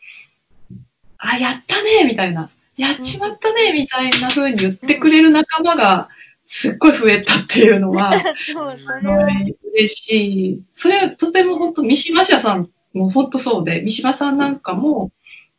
[1.17, 2.49] あ、やったねみたいな、
[2.79, 6.07] やっちまったねみたいな風に言ってくれる仲間が
[6.45, 8.13] すっごい増えたっていうのは、
[8.53, 10.63] そう、それすごはい嬉しい。
[10.73, 15.11] それはとても本当、三島社さんも本当そうで、三島さんなんかも、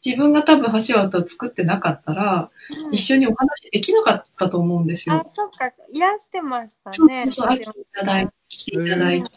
[0.04, 7.24] 自分が多分橋渡を作ってなかったら、うん一緒にお話できなかったと思うんですあよ。、そっか、いらしてましたそうね。
[7.24, 9.30] そうそう、あ来ていただいて、来ていただいて。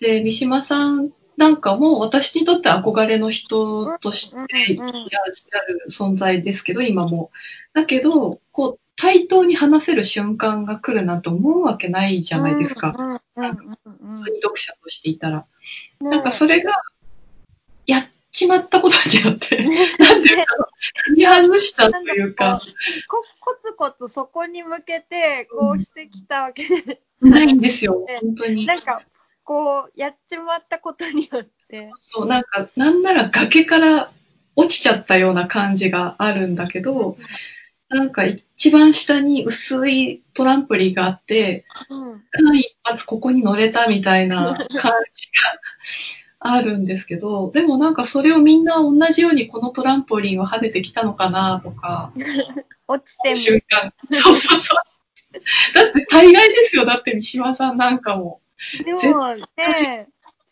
[0.00, 4.88] で、三島さんなんかも私にとって憧れの人としていらっ
[5.34, 7.30] しゃる存在ですけど、今も。
[7.74, 12.94] だけど、こう、対等に話せる瞬間が来るなんて思うわけないじゃないですか。
[12.96, 13.18] うんうんうん
[14.08, 15.46] うん普通に読者としていたら。
[16.00, 16.10] うん。
[16.10, 16.72] なんかそれが、
[17.86, 20.68] やっちまったことによって、ね なんていうか、
[21.14, 22.62] 見外したというか、
[23.08, 28.64] こコツコツそこに向けて、こうしてきたわけで、ないんですよ、本当に。
[28.64, 29.02] なんか、
[29.46, 34.10] こう、やっちまったことによって、そう、なんか、なんなら崖から
[34.56, 37.16] 落ちちゃったような感じがあるんだけど、
[37.88, 42.24] なんか一番下に薄いトランプリンがあって、うん。
[42.44, 44.92] 間一発ここに乗れたみたいな感じが
[46.40, 52.12] あるんですけど、でもなんかそれをみんな同じようにこのトランポリンを跳ねてきたのかなとか、
[52.88, 53.92] 落ちて瞬間。
[54.10, 54.78] そうそうそう。
[55.72, 56.84] だって大概ですよ。
[56.84, 58.40] だって三島さんなんかも。
[58.92, 60.08] も、でもね、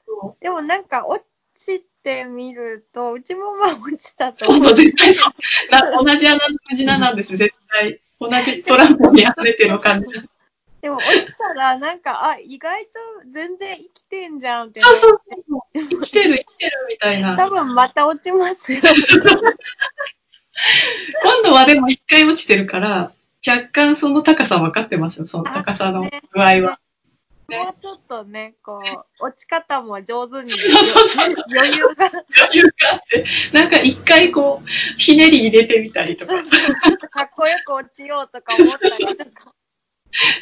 [0.06, 1.24] そでもなんか落
[1.54, 4.48] ちてみると、うちもまあ落ちたとう。
[4.48, 4.68] そう思う。
[4.68, 5.32] そう、絶対そう。
[5.70, 8.00] な同じ穴の無ななんです、絶対。
[8.20, 10.06] 同じトランポリン跳ねてる感じ。
[10.82, 12.90] でも落ちたら、なんか、あ、意外と
[13.32, 14.98] 全然生きてんじゃんってなって。
[14.98, 15.60] そうそうそう。
[15.72, 17.36] 生きてる、生きてるみたいな。
[17.36, 18.80] 多分また落ちますよ。
[21.22, 23.12] 今度はでも一回落ちてるから、
[23.46, 26.78] 若干その高さ分かってますよ、その高さの具合は。
[27.48, 28.80] もうちょっとね、こ
[29.20, 30.52] う、落ち方も上手に
[31.50, 32.06] 余裕が、
[32.38, 34.68] 余裕があって、なんか一回こう、
[34.98, 36.34] ひねり入れてみたりとか、
[37.10, 39.54] かっこよく落ちようとか思ったりとか、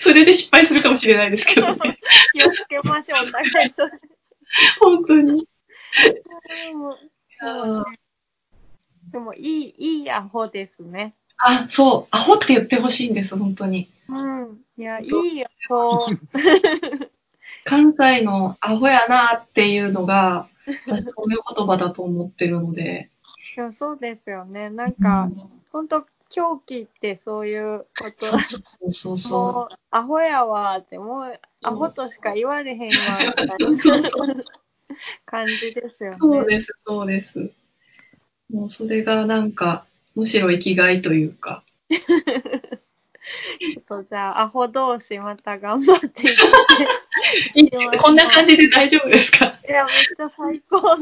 [0.01, 1.99] それで失敗するかもしれないですけどね。
[2.35, 3.91] 気をつけましょう、お互いそれ。
[4.81, 5.49] 本当に。
[6.66, 6.97] でも
[9.11, 11.15] でもいい、いいアホですね。
[11.38, 13.88] あ、そう、アホって言ってほしいんです、本当に。
[14.09, 14.60] うん。
[14.76, 16.06] いや、いいアホ。
[17.64, 20.48] 関西のアホやなっていうのが、
[20.86, 23.10] 私褒め言葉だと思ってるので。
[23.56, 24.70] でもそうですよね。
[24.70, 25.28] なんか、
[25.70, 28.38] ほんと、狂気ってそういうことそ
[28.86, 34.10] うそうそうアホやわって、もう、アホとしか言われへんわ、みたいな
[35.26, 36.12] 感じですよう。
[36.12, 36.16] ね。
[36.18, 37.50] そうです、そうです。
[38.50, 39.84] もうそれがなんか、
[40.14, 41.62] むしろ生きがいというか。
[41.90, 46.43] ちょっとじゃあ、アホ同士また頑張っていって。
[47.60, 49.55] いこんな感じで大丈夫ですか？
[49.68, 50.97] いや、めっちゃ最高。
[50.97, 50.98] ま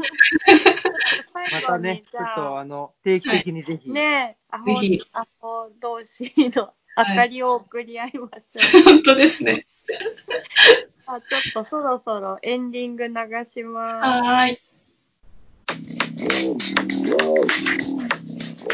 [1.49, 3.89] 最後にたね、ちょっとあの、定期的にぜひ。
[3.89, 8.83] ねえ、アホぜひ、アホ同士の明かりを送り合いましょう。
[8.83, 9.65] 本当ですね。
[11.07, 13.13] あちょっとそろそろエンディング流
[13.47, 14.09] します。
[14.09, 14.61] はーい。
[18.61, 18.67] め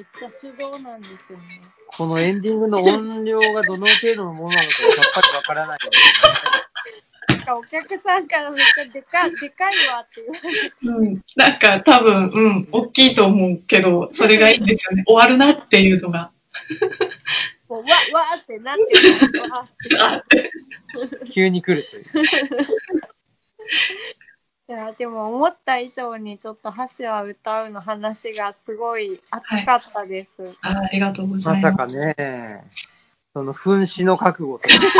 [0.00, 1.60] っちゃ手動なんですよね。
[1.86, 5.78] このエンディングの音量がどの程度のものなのかさっぱりわからない、
[7.28, 10.74] なんかお客さんからめっちゃでかでかいわって言われて。
[10.82, 11.22] うん。
[11.36, 15.04] なんか多分、うん、大きいと思うけど、それがいいんですよね。
[15.06, 16.30] 終わるなっていうのが。
[17.72, 18.82] もうわ、わーってなって
[19.38, 19.42] る。
[19.50, 20.52] わーって。
[21.32, 22.04] 急に来るという。
[24.68, 30.30] いや、でも思った以上にちょっと箸は歌うの話がすごい熱かったです。
[30.62, 31.76] あありがとうござまいます。
[31.76, 32.62] さかね、
[33.32, 34.80] その紛死の覚悟という。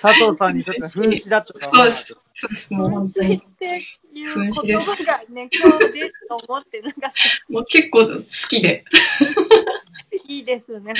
[0.00, 1.76] 佐藤さんにとっては紛死だったかった。
[1.76, 2.74] そうです。
[2.74, 3.28] もう噴本当に。
[3.28, 7.12] 水っていう言葉がね、今日でと思ってなかった。
[7.48, 8.84] もう結構好きで。
[10.44, 10.94] ですね。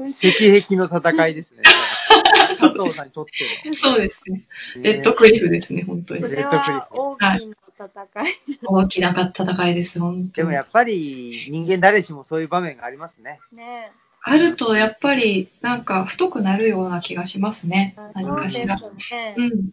[0.00, 1.62] 石壁の戦いですね。
[2.58, 4.44] 佐藤さんにとってそうですね。
[4.76, 4.82] の。
[4.82, 6.28] レッドクリフですね、本当にそ。
[6.28, 8.58] レれッドクリフは大きな戦い。
[8.64, 10.32] 大きな戦いです、本当に。
[10.32, 13.40] でもやっぱり人間誰しもそういう場面がありますね。
[13.52, 13.92] ね
[14.26, 17.94] あると、やっぱり、なんか、太くなるような気がしますね。
[17.98, 18.80] あ何かしら。
[18.80, 19.34] ね。
[19.36, 19.70] うん。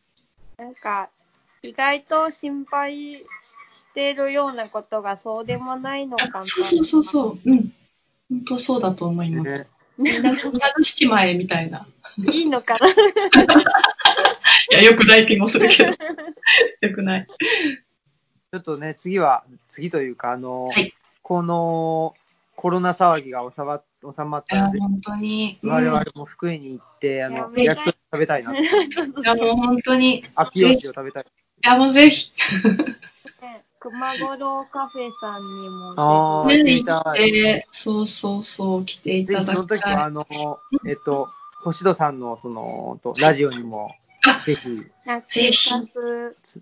[0.57, 1.09] なんか、
[1.63, 3.25] 意外と心配し
[3.69, 6.39] してるようなことがそうでもないのかな。
[6.39, 7.39] あそうそうそうそう。
[7.45, 7.73] うん。
[8.31, 9.57] 本当そうだと思います。
[9.59, 9.67] ね
[9.97, 11.85] みんな、みんなの七枚みたいな。
[12.17, 12.87] いいのかな。
[12.89, 12.93] い
[14.71, 15.89] や、よくない気もするけど。
[16.81, 17.27] よくない。
[17.27, 20.93] ちょっとね、次は、次というか、あの、はい
[21.23, 22.13] この
[22.57, 25.59] コロナ騒ぎが収ま収まったいや、ら、ぜひ本当に。
[25.63, 28.57] うん我々も福井に行って、あの、焼き鳥食べたいなと。
[28.59, 28.65] い
[29.23, 30.19] や、もう本当に。
[30.19, 31.25] い秋吉を食べたい。
[31.63, 32.33] や、もうぜひ。
[33.89, 39.95] ね熊五郎カフェさんにもあーぜひね、行ってそうそうそう、来ていたぜひその時は、だきたい。
[39.95, 40.25] あの、
[40.87, 41.29] えっと、
[41.61, 43.95] 星野さんの、その、とラジオにも、
[44.45, 44.91] ぜひ、
[45.29, 45.71] ぜひ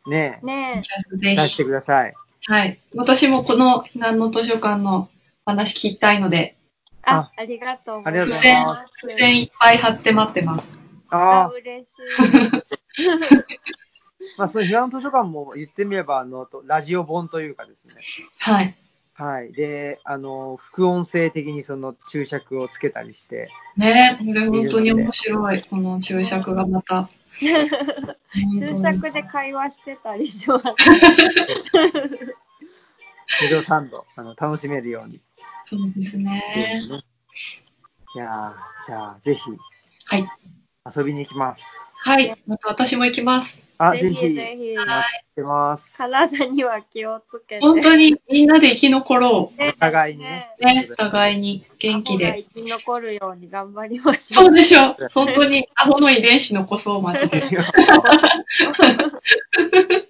[0.09, 0.81] ね、ね
[1.17, 1.65] ぜ出してひ。
[1.65, 2.13] ください。
[2.47, 2.79] はい。
[2.95, 5.09] 私もこの避難の図書館の
[5.45, 6.57] 話聞きたいので、
[7.03, 8.43] ああ、ありがとうございありがとうごます。
[8.43, 10.69] ざいます付箋いっぱい貼って待ってます。
[11.09, 12.63] あ、ああ、嬉しい。
[14.37, 17.95] まあ、その避難図書館も言ってみれば、あの、とラジオ本というかですね。
[18.37, 18.75] はい。
[19.13, 19.51] はい。
[19.51, 25.61] で、あの、副音声的にその注釈をつけたりして、ねこれ本当に面白い。
[25.63, 27.09] この注釈がまた。
[27.39, 30.65] 注釈で会話してたりします。
[33.41, 35.19] 二度三度、あの、楽しめるように。
[35.65, 36.41] そうですね。
[38.15, 39.51] いやーじゃあ、ぜひ、
[40.05, 40.27] はい。
[40.95, 41.93] 遊びに行きます。
[42.03, 42.35] はい。
[42.47, 43.68] また私も行きます。
[43.81, 44.75] あ、ぜひ、ぜひ。
[44.75, 45.97] 待ってます。
[45.97, 47.65] 体には気をつけて。
[47.65, 49.63] 本当にみんなで生き残ろう。
[49.69, 50.53] お互いにね。
[50.91, 52.43] お、互いに元気で。
[52.49, 54.45] 生き残るように頑張りましょう。
[54.47, 54.97] そうでしょ。
[55.13, 57.39] 本当にアホの遺伝子残そう、マジで。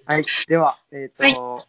[0.04, 1.68] はい、では、えっ、ー、と、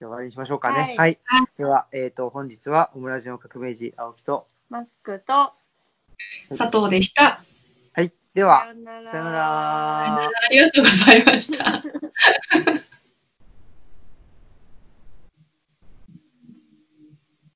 [0.00, 0.96] 終わりにしましょうかね。
[0.98, 1.20] はい。
[1.24, 5.52] はい、では、えっ、ー、と、本日はオムラジオ革命児、青木と、マスクと、
[6.56, 7.44] 佐藤でした。
[8.38, 8.72] では、
[9.10, 10.14] さよなら。
[10.14, 11.82] ありがとうございました。